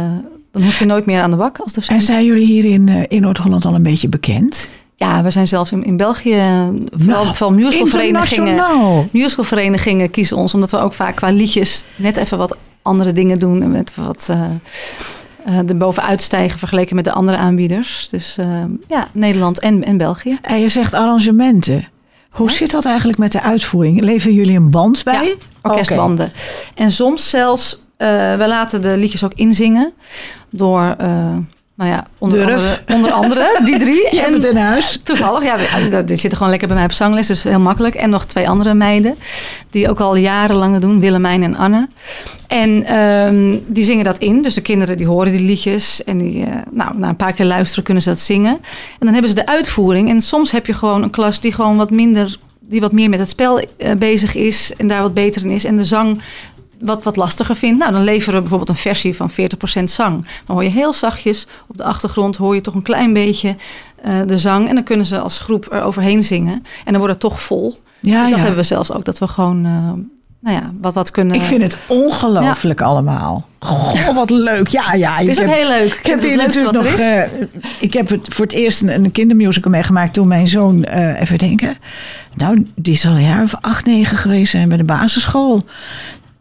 dan 0.51 0.63
hoef 0.63 0.79
je 0.79 0.85
nooit 0.85 1.05
meer 1.05 1.21
aan 1.21 1.29
de 1.29 1.37
bak 1.37 1.57
als 1.57 1.71
En 1.71 1.79
docent. 1.79 2.03
zijn 2.03 2.25
jullie 2.25 2.45
hier 2.45 2.65
in, 2.65 2.87
eh, 2.87 3.03
in 3.07 3.21
Noord-Holland 3.21 3.65
al 3.65 3.75
een 3.75 3.83
beetje 3.83 4.09
bekend? 4.09 4.71
Ja, 4.95 5.23
we 5.23 5.29
zijn 5.29 5.47
zelfs 5.47 5.71
in, 5.71 5.83
in 5.83 5.97
België, 5.97 6.33
eh, 6.33 6.67
vooral, 6.91 7.23
Nou, 7.23 7.35
vooral 7.35 7.51
musicalverenigingen, 7.51 9.09
musicalverenigingen 9.11 10.11
kiezen 10.11 10.37
ons, 10.37 10.53
omdat 10.53 10.71
we 10.71 10.77
ook 10.77 10.93
vaak 10.93 11.15
qua 11.15 11.29
liedjes 11.29 11.85
net 11.95 12.17
even 12.17 12.37
wat 12.37 12.57
andere 12.81 13.13
dingen 13.13 13.39
doen 13.39 13.61
en 13.61 13.71
met 13.71 13.95
wat 13.95 14.31
er 15.43 15.77
bovenuit 15.77 16.21
stijgen 16.21 16.59
vergeleken 16.59 16.95
met 16.95 17.05
de 17.05 17.11
andere 17.11 17.37
aanbieders. 17.37 18.07
Dus 18.09 18.37
ja, 18.87 19.07
Nederland 19.11 19.59
en, 19.59 19.83
en 19.83 19.97
België. 19.97 20.37
En 20.41 20.59
je 20.59 20.67
zegt 20.67 20.93
arrangementen. 20.93 21.87
Hoe 22.29 22.51
zit 22.51 22.71
dat 22.71 22.85
eigenlijk 22.85 23.17
met 23.17 23.31
de 23.31 23.41
uitvoering? 23.41 24.01
Leveren 24.01 24.35
jullie 24.35 24.55
een 24.55 24.71
band 24.71 25.03
bij? 25.03 25.25
Ja, 25.25 25.33
orkestbanden. 25.61 26.31
En 26.75 26.91
soms 26.91 27.29
zelfs, 27.29 27.81
eh, 27.97 28.07
we 28.35 28.47
laten 28.47 28.81
de 28.81 28.97
liedjes 28.97 29.23
ook 29.23 29.33
inzingen 29.33 29.93
door, 30.49 30.95
eh, 30.97 31.35
nou 31.79 31.91
ja, 31.91 32.05
onder 32.17 32.39
Durf. 32.45 32.51
andere, 32.51 32.95
onder 32.95 33.11
andere 33.11 33.59
die 33.65 33.79
drie. 33.79 34.07
Je 34.11 34.19
hebt 34.19 34.27
En- 34.27 34.33
het 34.33 34.43
in 34.43 34.55
huis. 34.57 34.99
Toevallig, 35.03 35.43
ja, 35.43 35.57
we- 35.89 36.03
die 36.03 36.15
zitten 36.15 36.31
gewoon 36.37 36.49
lekker 36.49 36.67
bij 36.67 36.77
mij 36.77 36.85
op 36.85 36.91
zangles, 36.91 37.27
dus 37.27 37.43
heel 37.43 37.59
makkelijk. 37.59 37.95
En 37.95 38.09
nog 38.09 38.25
twee 38.25 38.49
andere 38.49 38.73
meiden, 38.73 39.15
die 39.69 39.89
ook 39.89 39.99
al 39.99 40.15
jarenlang 40.15 40.73
het 40.73 40.81
doen, 40.81 40.99
Willemijn 40.99 41.43
en 41.43 41.55
Anne. 41.55 41.87
En 42.47 42.83
ehm, 42.85 43.57
die 43.67 43.83
zingen 43.83 44.03
dat 44.03 44.17
in, 44.17 44.41
dus 44.41 44.53
de 44.53 44.61
kinderen 44.61 44.97
die 44.97 45.07
horen 45.07 45.31
die 45.31 45.41
liedjes. 45.45 46.03
En 46.03 46.17
die, 46.17 46.45
eh, 46.45 46.55
nou, 46.71 46.97
na 46.97 47.09
een 47.09 47.15
paar 47.15 47.33
keer 47.33 47.45
luisteren 47.45 47.83
kunnen 47.83 48.03
ze 48.03 48.09
dat 48.09 48.19
zingen. 48.19 48.51
En 48.53 48.99
dan 48.99 49.11
hebben 49.11 49.29
ze 49.29 49.35
de 49.35 49.45
uitvoering. 49.45 50.09
En 50.09 50.21
soms 50.21 50.51
heb 50.51 50.65
je 50.65 50.73
gewoon 50.73 51.03
een 51.03 51.09
klas 51.09 51.39
die 51.39 51.51
gewoon 51.53 51.77
wat 51.77 51.91
minder, 51.91 52.37
die 52.59 52.81
wat 52.81 52.91
meer 52.91 53.09
met 53.09 53.19
het 53.19 53.29
spel 53.29 53.59
eh, 53.77 53.91
bezig 53.97 54.35
is. 54.35 54.73
En 54.77 54.87
daar 54.87 55.01
wat 55.01 55.13
beter 55.13 55.41
in 55.43 55.51
is. 55.51 55.63
En 55.63 55.77
de 55.77 55.83
zang 55.85 56.21
wat, 56.79 57.03
wat 57.03 57.15
lastiger 57.15 57.55
vindt. 57.55 57.79
Nou, 57.79 57.91
dan 57.91 58.03
leveren 58.03 58.33
we 58.33 58.39
bijvoorbeeld 58.39 58.69
een 58.69 58.75
versie 58.83 59.15
van 59.15 59.31
40% 59.31 59.33
zang. 59.83 60.25
Dan 60.45 60.55
hoor 60.55 60.63
je 60.63 60.69
heel 60.69 60.93
zachtjes 60.93 61.47
op 61.67 61.77
de 61.77 61.83
achtergrond, 61.83 62.37
hoor 62.37 62.55
je 62.55 62.61
toch 62.61 62.73
een 62.73 62.81
klein 62.81 63.13
beetje 63.13 63.55
eh, 64.03 64.13
de 64.25 64.37
zang. 64.37 64.67
En 64.67 64.75
dan 64.75 64.83
kunnen 64.83 65.05
ze 65.05 65.19
als 65.19 65.39
groep 65.39 65.67
er 65.73 65.81
overheen 65.81 66.23
zingen. 66.23 66.53
En 66.53 66.91
dan 66.91 66.97
wordt 66.97 67.11
het 67.11 67.19
toch 67.19 67.41
vol. 67.41 67.79
Ja, 67.99 68.11
dus 68.21 68.29
dat 68.29 68.29
ja. 68.29 68.37
hebben 68.37 68.55
we 68.61 68.63
zelfs 68.67 68.91
ook, 68.91 69.05
dat 69.05 69.19
we 69.19 69.27
gewoon, 69.27 69.65
eh, 69.65 69.71
nou 70.39 70.61
ja, 70.61 70.71
wat, 70.81 70.93
wat 70.93 71.11
kunnen... 71.11 71.35
Ik 71.35 71.41
vind 71.41 71.61
het 71.61 71.77
ongelooflijk 71.87 72.81
allemaal. 72.81 73.47
Goh, 73.59 74.15
wat 74.15 74.29
leuk. 74.29 74.67
Ja, 74.67 74.93
ja. 74.93 75.15
het 75.15 75.27
is 75.27 75.37
ik 75.37 75.43
ook 75.43 75.49
heb- 75.49 75.59
heel 75.59 75.67
leuk. 75.67 75.93
Ik 75.93 76.05
heb 76.05 76.19
het 76.19 76.27
hier 76.29 76.37
natuurlijk 76.37 76.77
er 76.77 76.83
nog. 76.83 76.93
is. 76.93 76.99
eh, 76.99 77.21
ik 77.79 77.93
heb 77.93 78.09
het 78.09 78.33
voor 78.33 78.45
het 78.45 78.53
eerst 78.53 78.81
een, 78.81 78.89
een 78.89 79.11
kindermusical 79.11 79.71
meegemaakt 79.71 80.13
toen 80.13 80.27
mijn 80.27 80.47
zoon, 80.47 80.83
even 80.83 81.37
denken. 81.37 81.77
Nou, 82.33 82.67
die 82.75 82.95
zal 82.97 83.11
een 83.11 83.23
jaar 83.23 83.43
of 83.43 83.53
acht, 83.61 83.85
negen 83.85 84.17
geweest 84.17 84.51
zijn 84.51 84.67
bij 84.67 84.77
de 84.77 84.83
basisschool. 84.83 85.63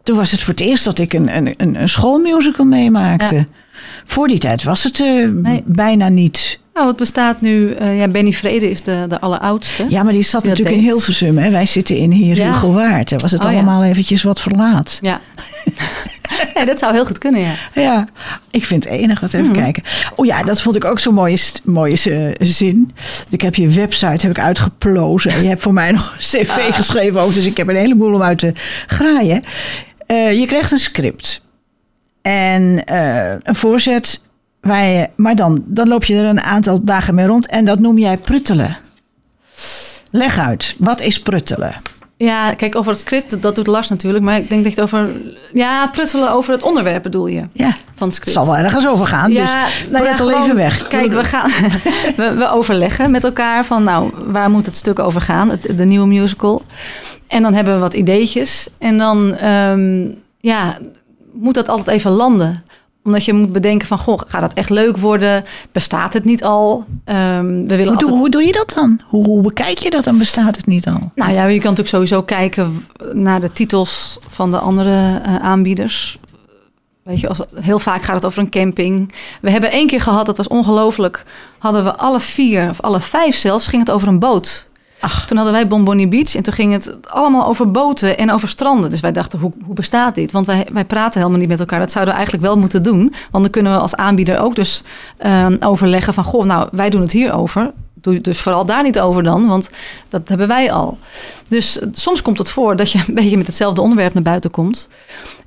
Toen 0.09 0.17
was 0.17 0.31
het 0.31 0.41
voor 0.43 0.53
het 0.53 0.63
eerst 0.63 0.83
dat 0.83 0.99
ik 0.99 1.13
een, 1.13 1.35
een, 1.35 1.55
een, 1.57 1.89
schoolmusical 1.89 2.65
meemaakte. 2.65 3.35
Ja. 3.35 3.45
Voor 4.05 4.27
die 4.27 4.37
tijd 4.37 4.63
was 4.63 4.83
het 4.83 5.01
eh, 5.01 5.27
Nee. 5.33 5.63
bijna 5.65 6.07
niet. 6.07 6.59
Nou, 6.73 6.87
het 6.87 6.95
bestaat 6.97 7.41
nu... 7.41 7.71
eh, 7.71 7.99
ja, 7.99 8.07
Benny 8.07 8.31
Vrede 8.31 8.69
is 8.69 8.81
de, 8.83 9.05
de 9.09 9.19
alleroudste. 9.19 9.85
Ja, 9.89 10.03
maar 10.03 10.13
die 10.13 10.21
zat 10.21 10.41
Die 10.41 10.49
natuurlijk 10.49 10.77
in. 10.77 10.83
Hilversum. 10.83 11.37
Hè? 11.37 11.49
Wij 11.49 11.65
zitten 11.65 11.97
in 11.97 12.11
Heer 12.11 12.35
Ja. 12.35 12.53
Hugo 12.53 12.71
Waard. 12.71 13.09
Daar 13.09 13.19
was 13.19 13.31
het 13.31 13.45
Oh, 13.45 13.49
ja. 13.51 13.55
allemaal 13.57 13.83
eventjes 13.83 14.23
wat 14.23 14.41
verlaat. 14.41 14.97
Ja. 15.01 15.21
nee, 16.55 16.65
dat 16.65 16.79
zou 16.79 16.93
heel 16.93 17.05
goed 17.05 17.17
kunnen, 17.17 17.41
ja. 17.41 17.53
Ja, 17.73 18.07
ik 18.51 18.65
vind 18.65 18.83
het 18.83 18.93
enig. 18.93 19.19
Wat 19.19 19.31
Mhm. 19.33 19.41
even 19.41 19.53
kijken. 19.55 19.83
Oh 20.15 20.25
ja, 20.25 20.43
dat 20.43 20.61
vond 20.61 20.75
ik 20.75 20.85
ook 20.85 20.99
zo'n 20.99 21.13
mooie, 21.13 21.37
mooie 21.63 21.97
eh, 22.03 22.47
zin. 22.47 22.91
Ik 23.29 23.41
heb 23.41 23.55
je 23.55 23.67
website 23.69 24.27
heb 24.27 24.37
ik 24.37 24.39
uitgeplozen. 24.39 25.31
En 25.31 25.41
je 25.41 25.47
hebt 25.47 25.61
voor 25.61 25.73
mij 25.73 25.91
nog 25.91 26.11
een 26.17 26.19
cv 26.45 26.49
Ah. 26.49 26.73
geschreven 26.75 27.21
over. 27.21 27.33
Dus 27.33 27.45
ik 27.45 27.57
heb 27.57 27.67
een 27.67 27.75
heleboel 27.75 28.13
om 28.13 28.21
uit 28.21 28.39
te 28.39 28.53
graaien. 28.87 29.43
Eh, 30.09 30.39
je 30.39 30.45
krijgt 30.45 30.71
een 30.71 30.79
script. 30.79 31.41
En 32.21 32.83
eh, 32.85 33.31
een 33.43 33.55
voorzet. 33.55 34.21
Waar 34.61 34.83
je, 34.85 35.09
maar 35.15 35.35
dan, 35.35 35.63
dan 35.65 35.87
loop 35.87 36.03
je 36.03 36.15
er 36.15 36.25
een 36.25 36.41
aantal 36.41 36.83
dagen 36.83 37.15
mee 37.15 37.25
rond. 37.25 37.47
En 37.47 37.65
dat 37.65 37.79
noem 37.79 37.97
jij 37.97 38.17
pruttelen. 38.17 38.77
Leg 40.11 40.37
uit. 40.37 40.75
Wat 40.77 41.01
is 41.01 41.19
pruttelen? 41.21 41.73
Ja, 42.17 42.53
kijk, 42.53 42.75
over 42.75 42.91
het 42.91 43.01
script, 43.01 43.41
dat 43.41 43.55
doet 43.55 43.67
Lars 43.67 43.89
natuurlijk. 43.89 44.23
Maar 44.23 44.37
ik 44.37 44.49
denk 44.49 44.63
dat 44.63 44.73
je 44.75 44.81
het 44.81 44.93
over... 44.93 45.09
Ja, 45.53 45.87
pruttelen 45.87 46.31
over 46.31 46.53
het 46.53 46.63
onderwerp 46.63 47.03
bedoel 47.03 47.27
je, 47.27 47.43
Ja, 47.53 47.69
van 47.71 47.77
het 47.93 47.99
het 47.99 48.13
script. 48.13 48.31
zal 48.31 48.45
wel 48.45 48.57
ergens 48.57 48.87
over 48.87 49.05
gaan. 49.05 49.31
dus 49.31 49.49
nou 49.89 50.03
pruttel 50.03 50.27
gewoon- 50.27 50.43
even 50.43 50.55
weg. 50.55 50.87
Kijk, 50.87 51.11
we, 51.11 51.23
gaan, 51.23 51.49
we, 52.17 52.33
we 52.37 52.49
overleggen 52.51 53.11
met 53.11 53.23
elkaar 53.23 53.65
van, 53.65 53.83
nou, 53.83 54.11
waar 54.25 54.49
moet 54.49 54.65
het 54.65 54.77
stuk 54.77 54.99
over 54.99 55.21
gaan? 55.21 55.49
Het, 55.49 55.77
de 55.77 55.85
nieuwe 55.85 56.07
musical. 56.07 56.61
En 57.29 57.41
dan 57.41 57.53
hebben 57.53 57.73
we 57.73 57.79
wat 57.79 57.93
ideetjes. 57.93 58.69
En 58.77 58.97
dan, 58.97 59.33
ehm, 59.33 60.11
ja, 60.39 60.77
moet 61.33 61.53
dat 61.53 61.67
altijd 61.69 61.87
even 61.97 62.11
landen. 62.11 62.63
Omdat 63.03 63.25
je 63.25 63.33
moet 63.33 63.51
bedenken 63.51 63.87
van, 63.87 63.97
goh, 63.97 64.19
gaat 64.27 64.41
dat 64.41 64.53
echt 64.53 64.69
leuk 64.69 64.97
worden? 64.97 65.43
Bestaat 65.71 66.13
het 66.13 66.25
niet 66.25 66.43
al? 66.43 66.85
Ehm, 67.05 67.45
we 67.45 67.65
willen 67.65 67.67
Hoe, 67.67 67.77
doe- 67.85 67.93
altijd... 67.93 68.09
hoe 68.09 68.29
doe 68.29 68.43
je 68.43 68.51
dat 68.51 68.71
dan? 68.75 68.99
Hoe, 69.05 69.25
hoe 69.25 69.41
bekijk 69.41 69.77
je 69.77 69.89
dat? 69.89 70.03
Dan 70.03 70.17
bestaat 70.17 70.55
het 70.55 70.65
niet 70.65 70.87
al. 70.87 71.11
Nou 71.15 71.31
ja, 71.33 71.45
je 71.45 71.59
kan 71.59 71.69
natuurlijk 71.69 71.87
sowieso 71.87 72.23
kijken 72.23 72.85
naar 73.13 73.39
de 73.39 73.53
titels 73.53 74.19
van 74.27 74.51
de 74.51 74.59
andere 74.59 75.21
eh, 75.23 75.35
aanbieders. 75.35 76.19
Weet 77.03 77.19
je, 77.19 77.27
als, 77.27 77.39
heel 77.61 77.79
vaak 77.79 78.01
gaat 78.01 78.15
het 78.15 78.25
over 78.25 78.39
een 78.39 78.49
camping. 78.49 79.13
We 79.41 79.51
hebben 79.51 79.71
één 79.71 79.87
keer 79.87 80.01
gehad, 80.01 80.25
dat 80.25 80.37
was 80.37 80.47
ongelooflijk. 80.47 81.25
Hadden 81.57 81.83
we 81.83 81.95
alle 81.95 82.19
vier, 82.19 82.69
of 82.69 82.81
alle 82.81 82.99
vijf 82.99 83.35
zelfs, 83.35 83.67
ging 83.67 83.81
het 83.85 83.91
over 83.95 84.07
een 84.07 84.19
boot. 84.19 84.67
Toen 85.25 85.37
hadden 85.37 85.55
wij 85.55 85.67
Bonbonnie 85.67 86.07
Beach 86.07 86.35
en 86.35 86.43
toen 86.43 86.53
ging 86.53 86.73
het 86.73 86.97
allemaal 87.07 87.45
over 87.45 87.71
boten 87.71 88.17
en 88.17 88.31
over 88.31 88.47
stranden. 88.47 88.89
Dus 88.89 88.99
wij 88.99 89.11
dachten, 89.11 89.39
hoe, 89.39 89.51
hoe 89.65 89.75
bestaat 89.75 90.15
dit? 90.15 90.31
Want 90.31 90.45
wij, 90.45 90.67
wij 90.71 90.85
praten 90.85 91.19
helemaal 91.19 91.39
niet 91.39 91.49
met 91.49 91.59
elkaar. 91.59 91.79
Dat 91.79 91.91
zouden 91.91 92.13
we 92.13 92.19
eigenlijk 92.19 92.49
wel 92.49 92.57
moeten 92.61 92.83
doen. 92.83 93.13
Want 93.31 93.43
dan 93.43 93.49
kunnen 93.49 93.71
we 93.71 93.77
als 93.77 93.95
aanbieder 93.95 94.39
ook 94.39 94.55
dus 94.55 94.83
ehm, 95.17 95.57
overleggen 95.59 96.13
van... 96.13 96.23
goh, 96.23 96.45
nou, 96.45 96.69
wij 96.71 96.89
doen 96.89 97.01
het 97.01 97.11
hier 97.11 97.33
over. 97.33 97.71
Doe 97.93 98.21
dus 98.21 98.39
vooral 98.39 98.65
daar 98.65 98.83
niet 98.83 98.99
over 98.99 99.23
dan, 99.23 99.47
want 99.47 99.69
dat 100.09 100.29
hebben 100.29 100.47
wij 100.47 100.71
al. 100.71 100.97
Dus 101.47 101.79
eh, 101.79 101.87
soms 101.91 102.21
komt 102.21 102.37
het 102.37 102.49
voor 102.49 102.75
dat 102.75 102.91
je 102.91 103.03
een 103.07 103.13
beetje 103.13 103.37
met 103.37 103.47
hetzelfde 103.47 103.81
onderwerp 103.81 104.13
naar 104.13 104.23
buiten 104.23 104.51
komt. 104.51 104.89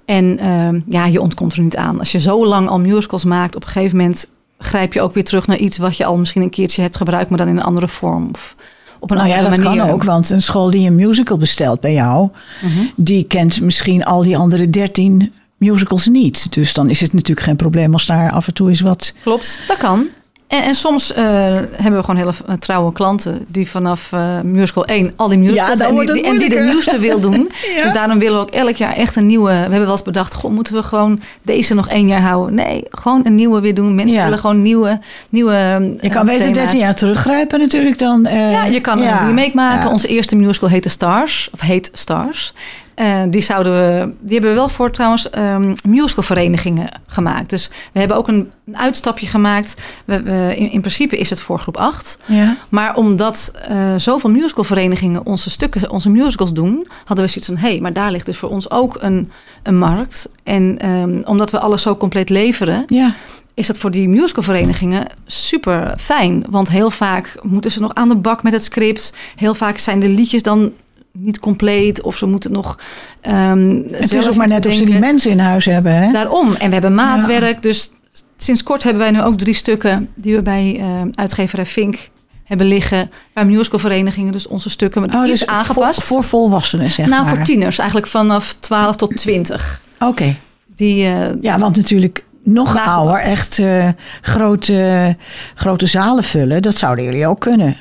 En 0.04 0.38
ehm, 0.38 0.80
ja, 0.86 1.06
je 1.06 1.20
ontkomt 1.20 1.52
er 1.54 1.62
niet 1.62 1.76
aan. 1.76 1.98
Als 1.98 2.12
je 2.12 2.20
zo 2.20 2.46
lang 2.46 2.68
al 2.68 2.80
musicals 2.80 3.24
maakt, 3.24 3.56
op 3.56 3.62
een 3.62 3.68
gegeven 3.68 3.96
moment 3.96 4.26
grijp 4.58 4.92
je 4.92 5.00
ook 5.00 5.14
weer 5.14 5.24
terug 5.24 5.46
naar 5.46 5.56
iets 5.56 5.78
wat 5.78 5.96
je 5.96 6.04
al 6.04 6.16
misschien 6.16 6.42
een 6.42 6.50
keertje 6.50 6.82
hebt 6.82 6.96
gebruikt, 6.96 7.28
maar 7.28 7.38
dan 7.38 7.48
in 7.48 7.56
een 7.56 7.62
andere 7.62 7.88
vorm. 7.88 8.28
Of 8.32 8.56
op 9.02 9.10
een 9.10 9.16
Nou 9.16 9.28
ja, 9.28 9.42
dat 9.42 9.56
manier. 9.56 9.80
kan 9.82 9.90
ook, 9.90 10.04
want 10.04 10.30
een 10.30 10.42
school 10.42 10.70
die 10.70 10.86
een 10.86 10.94
musical 10.94 11.36
bestelt 11.36 11.80
bij 11.80 11.92
jou, 11.92 12.28
Mhm. 12.62 12.84
die 12.96 13.22
kent 13.24 13.60
misschien 13.60 14.04
al 14.04 14.22
die 14.22 14.36
andere 14.36 14.70
dertien 14.70 15.32
musicals 15.56 16.06
niet. 16.06 16.52
Dus 16.52 16.74
dan 16.74 16.90
is 16.90 17.00
het 17.00 17.12
natuurlijk 17.12 17.46
geen 17.46 17.56
probleem 17.56 17.92
als 17.92 18.06
daar 18.06 18.30
af 18.32 18.46
en 18.46 18.54
toe 18.54 18.68
eens 18.68 18.80
wat. 18.80 19.14
Klopt, 19.22 19.60
dat 19.68 19.76
kan. 19.76 20.06
En, 20.52 20.62
en 20.62 20.74
soms 20.74 21.12
eh, 21.12 21.24
hebben 21.24 21.94
we 21.94 22.00
gewoon 22.00 22.16
hele 22.16 22.32
eh, 22.46 22.54
trouwe 22.54 22.92
klanten 22.92 23.44
die 23.48 23.68
vanaf 23.68 24.12
eh, 24.12 24.40
musical 24.40 24.84
1 24.84 25.12
al 25.16 25.28
die 25.28 25.38
musicals 25.38 25.78
Ja, 25.78 25.88
en, 25.88 26.06
die, 26.06 26.22
en 26.22 26.38
die 26.38 26.48
de 26.48 26.60
nieuwste 26.60 26.98
wil 26.98 27.20
doen. 27.20 27.50
Ja. 27.76 27.82
Dus 27.82 27.92
daarom 27.92 28.18
willen 28.18 28.34
we 28.34 28.40
ook 28.40 28.50
elk 28.50 28.76
jaar 28.76 28.92
echt 28.92 29.16
een 29.16 29.26
nieuwe. 29.26 29.50
We 29.50 29.56
hebben 29.56 29.80
wel 29.80 29.90
eens 29.90 30.02
bedacht, 30.02 30.34
goh, 30.34 30.50
moeten 30.50 30.74
we 30.74 30.82
gewoon 30.82 31.20
deze 31.42 31.74
nog 31.74 31.88
één 31.88 32.08
jaar 32.08 32.20
houden? 32.20 32.54
Nee, 32.54 32.84
gewoon 32.90 33.20
een 33.24 33.34
nieuwe 33.34 33.60
weer 33.60 33.74
doen. 33.74 33.94
Mensen 33.94 34.16
Ja. 34.16 34.24
willen 34.24 34.38
gewoon 34.38 34.62
nieuwe, 34.62 34.98
nieuwe. 35.28 35.96
Je 36.00 36.08
kan 36.08 36.26
beter 36.26 36.52
13 36.52 36.78
jaar 36.78 36.94
teruggrijpen 36.94 37.58
natuurlijk 37.58 37.98
dan. 37.98 38.22
Ja, 38.30 38.64
je 38.64 38.80
kan 38.80 38.98
een 38.98 39.26
remake 39.26 39.54
maken. 39.54 39.90
Onze 39.90 40.08
eerste 40.08 40.36
musical 40.36 40.68
heette 40.68 40.88
Stars, 40.88 41.48
of 41.52 41.60
heet 41.60 41.90
Stars. 41.92 42.52
Uh, 42.96 43.22
die, 43.28 43.40
zouden 43.40 43.72
we, 43.72 44.12
die 44.20 44.32
hebben 44.32 44.50
we 44.50 44.56
wel 44.56 44.68
voor 44.68 44.90
trouwens 44.90 45.28
um, 45.38 45.74
musicalverenigingen 45.82 47.00
gemaakt. 47.06 47.50
Dus 47.50 47.70
we 47.92 47.98
hebben 47.98 48.16
ook 48.16 48.28
een, 48.28 48.50
een 48.66 48.76
uitstapje 48.76 49.26
gemaakt. 49.26 49.74
We, 50.04 50.22
we, 50.22 50.54
in, 50.56 50.70
in, 50.70 50.80
principe 50.80 51.16
is 51.16 51.30
het 51.30 51.40
voor 51.40 51.58
groep 51.58 51.76
8. 51.76 52.18
Ja. 52.26 52.56
Maar 52.68 52.96
omdat 52.96 53.52
uh, 53.70 53.94
zoveel 53.96 54.30
musicalverenigingen 54.30 55.26
onze 55.26 55.50
stukken, 55.50 55.90
onze 55.90 56.10
musicals 56.10 56.52
doen, 56.52 56.86
hadden 57.04 57.24
we 57.24 57.30
zoiets 57.30 57.46
van: 57.46 57.56
hé, 57.56 57.68
hey, 57.68 57.80
maar 57.80 57.92
daar 57.92 58.10
ligt 58.10 58.26
dus 58.26 58.36
voor 58.38 58.50
ons 58.50 58.70
ook 58.70 58.96
een, 59.00 59.30
een 59.62 59.78
markt. 59.78 60.28
En 60.42 60.88
um, 60.90 61.22
omdat 61.24 61.50
we 61.50 61.58
alles 61.58 61.82
zo 61.82 61.96
compleet 61.96 62.28
leveren. 62.28 62.82
Ja 62.86 63.14
is 63.54 63.66
dat 63.66 63.78
voor 63.78 63.90
die 63.90 64.08
musicalverenigingen 64.08 65.06
super 65.26 65.94
fijn. 65.98 66.44
Want 66.50 66.70
heel 66.70 66.90
vaak 66.90 67.38
moeten 67.42 67.70
ze 67.70 67.80
nog 67.80 67.94
aan 67.94 68.08
de 68.08 68.16
bak 68.16 68.42
met 68.42 68.52
het 68.52 68.64
script. 68.64 69.14
Heel 69.36 69.54
vaak 69.54 69.78
zijn 69.78 70.00
de 70.00 70.08
liedjes 70.08 70.42
dan 70.42 70.72
niet 71.12 71.38
compleet 71.38 72.02
of 72.02 72.16
ze 72.16 72.26
moeten 72.26 72.52
nog. 72.52 72.78
Um, 73.22 73.84
het 73.90 74.14
is 74.14 74.28
ook 74.28 74.34
maar 74.34 74.48
net 74.48 74.66
of 74.66 74.72
ze 74.72 74.84
die 74.84 74.98
mensen 74.98 75.30
in 75.30 75.38
huis 75.38 75.64
hebben. 75.64 75.94
Hè? 75.94 76.12
Daarom. 76.12 76.54
En 76.54 76.66
we 76.66 76.72
hebben 76.72 76.94
maatwerk. 76.94 77.54
Ja. 77.54 77.60
Dus 77.60 77.90
sinds 78.36 78.62
kort 78.62 78.82
hebben 78.82 79.02
wij 79.02 79.10
nu 79.10 79.22
ook 79.22 79.38
drie 79.38 79.54
stukken 79.54 80.08
die 80.14 80.34
we 80.34 80.42
bij 80.42 80.76
uh, 80.78 80.86
uitgeverij 81.14 81.66
Fink 81.66 82.10
hebben 82.44 82.66
liggen. 82.66 83.10
Bij 83.32 83.44
musicalverenigingen, 83.44 84.32
dus 84.32 84.46
onze 84.46 84.70
stukken 84.70 85.00
met 85.00 85.14
oh, 85.14 85.24
dus 85.24 85.46
aangepast. 85.46 86.02
Voor, 86.02 86.22
voor 86.22 86.24
volwassenen, 86.24 86.90
zeg 86.90 87.06
nou, 87.06 87.22
maar. 87.24 87.34
voor 87.34 87.44
tieners. 87.44 87.78
Eigenlijk 87.78 88.10
vanaf 88.10 88.56
12 88.60 88.96
tot 88.96 89.16
20. 89.16 89.82
Oké. 89.94 90.10
Okay. 90.10 90.36
Die, 90.74 91.04
uh, 91.04 91.42
ja, 91.42 91.58
want 91.58 91.76
natuurlijk 91.76 92.24
nog 92.44 92.86
ouder, 92.86 93.16
echt 93.16 93.58
uh, 93.58 93.88
grote, 94.20 95.16
grote 95.54 95.86
zalen 95.86 96.24
vullen. 96.24 96.62
Dat 96.62 96.76
zouden 96.76 97.04
jullie 97.04 97.26
ook 97.26 97.40
kunnen. 97.40 97.76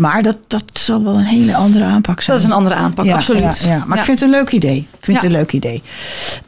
Maar 0.00 0.22
dat, 0.22 0.36
dat 0.46 0.62
zal 0.72 1.02
wel 1.02 1.14
een 1.14 1.24
hele 1.24 1.54
andere 1.54 1.84
aanpak 1.84 2.20
zijn. 2.20 2.36
Dat 2.36 2.46
is 2.46 2.52
een 2.52 2.56
andere 2.56 2.74
aanpak, 2.74 3.04
ja, 3.04 3.14
absoluut. 3.14 3.58
Ja, 3.58 3.72
ja. 3.72 3.84
Maar 3.86 3.98
ik 3.98 4.04
vind 4.04 4.20
het 4.20 4.28
een 4.28 4.34
leuk 4.34 4.50
idee. 4.50 4.76
Ik 4.76 5.04
vind 5.04 5.16
het 5.16 5.26
een 5.26 5.36
leuk 5.36 5.52
idee. 5.52 5.82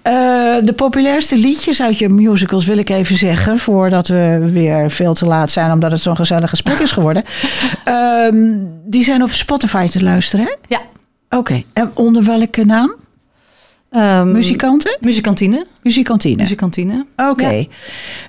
Uh, 0.07 0.13
de 0.65 0.73
populairste 0.77 1.37
liedjes 1.37 1.83
uit 1.83 1.99
je 1.99 2.09
musicals 2.09 2.67
wil 2.67 2.79
ik 2.79 2.91
even 2.91 3.17
zeggen... 3.17 3.59
voordat 3.59 4.09
we 4.09 4.49
weer 4.53 4.91
veel 4.91 5.15
te 5.15 5.27
laat 5.27 5.51
zijn... 5.51 5.73
omdat 5.73 5.91
het 5.93 6.03
zo'n 6.03 6.17
gezellig 6.17 6.51
gesprek 6.51 6.79
is 6.79 6.93
geworden. 6.93 7.25
uh, 7.89 8.29
die 8.95 9.05
zijn 9.05 9.23
op 9.23 9.31
Spotify 9.31 9.87
te 9.87 10.03
luisteren, 10.03 10.45
hè? 10.45 10.55
Ja. 10.69 10.81
Oké. 11.29 11.37
Okay. 11.37 11.65
En 11.73 11.91
onder 11.95 12.25
welke 12.25 12.65
naam? 12.65 12.95
Um, 13.97 14.33
Muzikanten? 14.33 14.97
Muzikantine. 15.01 15.67
Muzikantine. 15.83 16.43
Muzikantine. 16.43 17.07
Oké. 17.17 17.31
Okay. 17.31 17.69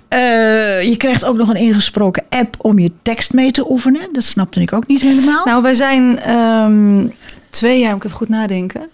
Ja. 0.10 0.18
Uh, 0.18 0.90
je 0.90 0.98
krijgt 0.98 1.26
ook 1.26 1.38
nog 1.38 1.50
een 1.50 1.56
ingesproken 1.56 2.24
app 2.30 2.56
om 2.58 2.80
je 2.80 2.92
tekst 3.02 3.34
mee 3.34 3.52
te 3.52 3.72
oefenen. 3.72 4.10
Dat 4.12 4.24
snapte 4.24 4.62
ik 4.62 4.74
ook 4.74 4.88
niet 4.88 5.02
helemaal. 5.02 5.46
Nou, 5.46 5.62
wij 5.62 5.74
zijn 5.74 6.32
um, 6.36 7.14
twee 7.50 7.80
jaar, 7.80 7.90
moet 7.90 7.98
ik 7.98 8.04
even 8.04 8.18
goed 8.18 8.30
nadenken. 8.30 8.90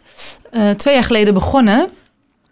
Uh, 0.52 0.70
twee 0.70 0.94
jaar 0.94 1.04
geleden 1.04 1.34
begonnen 1.34 1.88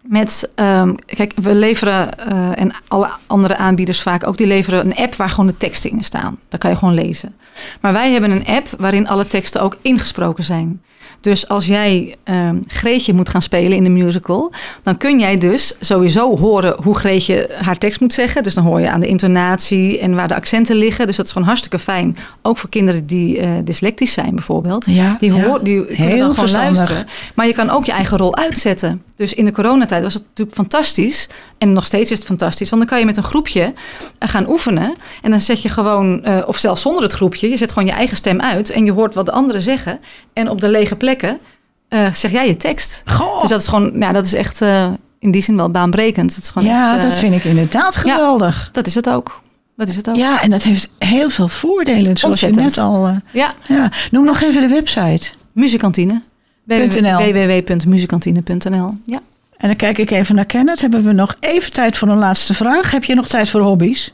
met, 0.02 0.50
um, 0.56 0.96
kijk, 1.06 1.34
we 1.42 1.56
leveren, 1.56 2.10
uh, 2.32 2.60
en 2.60 2.72
alle 2.88 3.10
andere 3.28 3.58
aanbieders 3.58 4.02
vaak 4.02 4.28
ook, 4.28 4.38
die 4.38 4.48
leveren 4.48 4.86
een 4.86 4.96
app 4.96 5.16
waar 5.16 5.30
gewoon 5.30 5.48
de 5.48 5.58
teksten 5.58 5.92
in 5.92 6.04
staan. 6.04 6.40
Daar 6.50 6.60
kan 6.60 6.70
je 6.70 6.78
gewoon 6.78 6.94
lezen. 6.94 7.36
Maar 7.82 7.94
wij 7.94 8.12
hebben 8.12 8.32
een 8.32 8.46
app 8.46 8.68
waarin 8.78 9.08
alle 9.08 9.28
teksten 9.28 9.62
ook 9.62 9.78
ingesproken 9.82 10.44
zijn. 10.44 10.82
Dus 11.28 11.48
als 11.48 11.66
jij 11.66 12.16
um, 12.24 12.64
Greetje 12.68 13.14
moet 13.14 13.30
gaan 13.30 13.42
spelen 13.42 13.78
in 13.78 13.84
de 13.84 13.90
musical, 13.90 14.52
dan 14.84 14.98
kun 14.98 15.20
jij 15.20 15.38
dus 15.38 15.76
sowieso 15.80 16.38
horen 16.38 16.76
hoe 16.84 16.96
Greetje 16.96 17.50
haar 17.62 17.78
tekst 17.78 18.00
moet 18.00 18.14
zeggen. 18.14 18.44
Dus 18.44 18.54
dan 18.54 18.64
hoor 18.64 18.82
je 18.82 18.90
aan 18.90 19.00
de 19.00 19.08
intonatie 19.08 20.00
en 20.00 20.16
waar 20.16 20.28
de 20.28 20.36
accenten 20.36 20.76
liggen. 20.76 21.08
Dus 21.08 21.16
dat 21.16 21.26
is 21.26 21.32
gewoon 21.32 21.48
hartstikke 21.48 21.80
fijn. 21.80 22.18
Ook 22.42 22.58
voor 22.58 22.70
kinderen 22.70 23.06
die 23.06 23.40
uh, 23.40 23.50
dyslectisch 23.64 24.14
zijn 24.14 24.36
bijvoorbeeld. 24.36 24.86
Ja, 24.86 25.18
die 25.20 25.34
ja. 25.34 25.44
hoor, 25.44 25.64
die 25.64 25.86
kunnen 25.86 26.18
dan 26.18 26.34
gewoon 26.34 26.52
luisteren. 26.52 27.06
Maar 27.34 27.48
je 27.48 27.54
kan 27.54 27.70
ook 27.70 27.86
je 27.86 27.92
eigen 27.92 28.18
rol 28.18 28.36
uitzetten. 28.36 29.02
Dus 29.16 29.34
in 29.34 29.46
de 29.46 29.52
coronatijd 29.52 30.04
was 30.04 30.14
het 30.14 30.24
natuurlijk 30.24 30.58
fantastisch. 30.58 31.30
En 31.58 31.74
nog 31.74 31.86
steeds 31.86 32.12
is 32.12 32.18
het 32.18 32.28
fantastisch. 32.28 32.70
Want 32.70 32.82
dan 32.82 32.92
kan 32.92 33.00
je 33.00 33.06
met 33.06 33.18
een 33.18 33.24
groepje 33.24 33.74
gaan 34.20 34.50
oefenen. 34.50 34.96
En 35.22 35.32
dan 35.32 35.40
zet 35.40 35.62
je 35.62 35.70
gewoon, 35.70 36.22
uh, 36.28 36.38
of 36.46 36.58
zelfs 36.58 36.82
zonder 36.82 37.04
het 37.04 37.14
groepje, 37.14 37.50
je 37.50 37.58
zet 37.58 37.72
gewoon 37.72 37.88
je 37.88 37.96
eigen 37.96 38.18
stem 38.18 38.42
uit. 38.42 38.70
En 38.70 38.86
je 38.86 38.92
hoort 38.92 39.14
wat 39.14 39.26
de 39.26 39.32
anderen 39.32 39.62
zeggen. 39.62 40.00
En 40.34 40.50
op 40.50 40.62
de 40.62 40.70
lege 40.70 40.96
uh, 41.24 42.14
zeg 42.14 42.32
jij 42.32 42.48
je 42.48 42.58
tekst. 42.58 43.02
Goh. 43.06 43.42
Dus 43.42 43.50
dat 43.50 43.62
is 43.62 43.68
gewoon, 43.68 43.98
nou, 43.98 44.14
dat 44.14 44.26
is 44.26 44.34
echt 44.34 44.62
uh, 44.62 44.88
in 45.20 45.32
die 45.32 45.42
zin 45.42 45.56
wel 45.56 45.70
baanbrekend. 45.70 46.36
Het 46.36 46.44
is 46.44 46.50
gewoon 46.50 46.68
ja, 46.68 46.94
echt, 46.94 47.02
dat 47.02 47.18
vind 47.18 47.34
ik 47.34 47.44
inderdaad 47.44 47.96
geweldig. 47.96 48.64
Ja, 48.66 48.70
dat 48.72 48.88
is 48.88 48.96
het 48.96 49.10
ook. 49.10 49.42
Dat 49.76 49.88
is 49.88 49.96
het 49.96 50.10
ook. 50.10 50.16
Ja, 50.16 50.42
en 50.42 50.50
dat 50.50 50.64
heeft 50.64 50.90
heel 51.00 51.30
veel 51.30 51.48
voordelen. 51.48 52.18
Zoals 52.18 52.40
je 52.40 52.48
net 52.48 52.78
al. 52.78 53.20
ja. 53.32 53.54
ja. 53.68 53.92
Noem 54.12 54.26
nog 54.26 54.42
even 54.42 54.62
de 54.62 54.68
website: 54.68 55.30
Muzikantine. 55.54 56.22
www.muzikantine.nl. 56.66 58.94
Ja. 59.06 59.22
En 59.58 59.68
dan 59.68 59.76
kijk 59.76 59.98
ik 59.98 60.12
even 60.12 60.36
naar 60.36 60.46
Kenneth. 60.46 60.82
Hebben 60.82 61.04
we 61.04 61.12
nog 61.12 61.36
even 61.40 61.72
tijd 61.72 61.98
voor 61.98 62.08
een 62.08 62.18
laatste 62.18 62.54
vraag? 62.54 62.92
Heb 62.92 63.04
je 63.04 63.16
nog 63.16 63.28
tijd 63.28 63.50
voor 63.50 63.62
hobby's? 63.62 64.14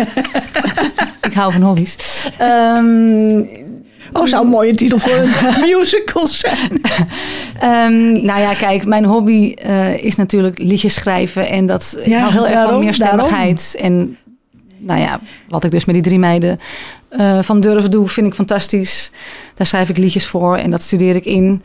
ik 1.28 1.32
hou 1.32 1.52
van 1.52 1.62
hobby's. 1.62 2.28
Um, 2.40 3.48
oh, 4.20 4.26
zou 4.26 4.44
een 4.44 4.50
mooie 4.50 4.74
titel 4.74 4.98
voor 4.98 5.12
een 5.12 5.60
musical 5.78 6.26
zijn. 6.26 6.72
um, 7.62 8.24
nou 8.24 8.40
ja, 8.40 8.54
kijk, 8.54 8.84
mijn 8.84 9.04
hobby 9.04 9.54
uh, 9.66 10.04
is 10.04 10.16
natuurlijk 10.16 10.58
liedjes 10.58 10.94
schrijven. 10.94 11.48
En 11.48 11.66
dat 11.66 12.02
ja, 12.04 12.18
hou 12.18 12.32
heel 12.32 12.48
erg 12.48 12.68
van 12.68 12.78
meerstemmigheid. 12.78 13.76
En 13.80 14.16
nou 14.78 15.00
ja, 15.00 15.20
wat 15.48 15.64
ik 15.64 15.70
dus 15.70 15.84
met 15.84 15.94
die 15.94 16.04
drie 16.04 16.18
meiden 16.18 16.60
uh, 17.10 17.42
van 17.42 17.60
durven 17.60 17.90
doe, 17.90 18.08
vind 18.08 18.26
ik 18.26 18.34
fantastisch. 18.34 19.10
Daar 19.54 19.66
schrijf 19.66 19.88
ik 19.88 19.96
liedjes 19.96 20.26
voor 20.26 20.56
en 20.56 20.70
dat 20.70 20.82
studeer 20.82 21.16
ik 21.16 21.24
in. 21.24 21.62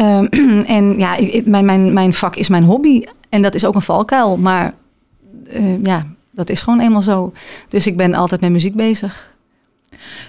Um, 0.00 0.26
en 0.78 0.98
ja, 0.98 1.16
ik, 1.16 1.46
mijn, 1.46 1.64
mijn, 1.64 1.92
mijn 1.92 2.12
vak 2.12 2.36
is 2.36 2.48
mijn 2.48 2.64
hobby. 2.64 3.04
En 3.28 3.42
dat 3.42 3.54
is 3.54 3.64
ook 3.64 3.74
een 3.74 3.82
valkuil. 3.82 4.36
Maar 4.36 4.74
uh, 5.52 5.84
ja, 5.84 6.06
dat 6.30 6.50
is 6.50 6.62
gewoon 6.62 6.80
eenmaal 6.80 7.02
zo. 7.02 7.32
Dus 7.68 7.86
ik 7.86 7.96
ben 7.96 8.14
altijd 8.14 8.40
met 8.40 8.50
muziek 8.50 8.74
bezig. 8.74 9.36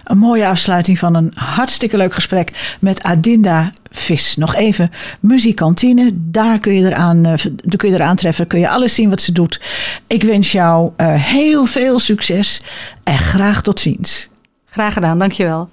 Een 0.03 0.17
mooie 0.17 0.47
afsluiting 0.47 0.99
van 0.99 1.15
een 1.15 1.31
hartstikke 1.35 1.97
leuk 1.97 2.13
gesprek 2.13 2.77
met 2.79 3.03
Adinda 3.03 3.71
Vis. 3.91 4.35
Nog 4.35 4.55
even, 4.55 4.91
muzikantine, 5.19 6.11
daar 6.13 6.59
kun 6.59 6.73
je 6.73 6.85
eraan, 6.85 7.27
uh, 7.27 7.33
kun 7.75 7.89
je 7.89 7.95
eraan 7.95 8.15
treffen. 8.15 8.47
Kun 8.47 8.59
je 8.59 8.69
alles 8.69 8.95
zien 8.95 9.09
wat 9.09 9.21
ze 9.21 9.31
doet. 9.31 9.61
Ik 10.07 10.23
wens 10.23 10.51
jou 10.51 10.91
uh, 10.97 11.13
heel 11.13 11.65
veel 11.65 11.99
succes 11.99 12.61
en 13.03 13.17
graag 13.17 13.61
tot 13.61 13.79
ziens. 13.79 14.29
Graag 14.69 14.93
gedaan, 14.93 15.19
dankjewel. 15.19 15.69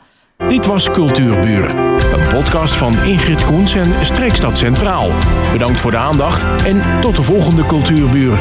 Dit 0.48 0.66
was 0.66 0.90
Cultuurbuur, 0.90 1.76
een 2.14 2.28
podcast 2.28 2.74
van 2.74 3.02
Ingrid 3.02 3.44
Koens 3.44 3.74
en 3.74 3.92
Streekstad 4.04 4.58
Centraal. 4.58 5.10
Bedankt 5.52 5.80
voor 5.80 5.90
de 5.90 5.96
aandacht 5.96 6.64
en 6.64 6.82
tot 7.00 7.16
de 7.16 7.22
volgende 7.22 7.66
Cultuurbuur. 7.66 8.38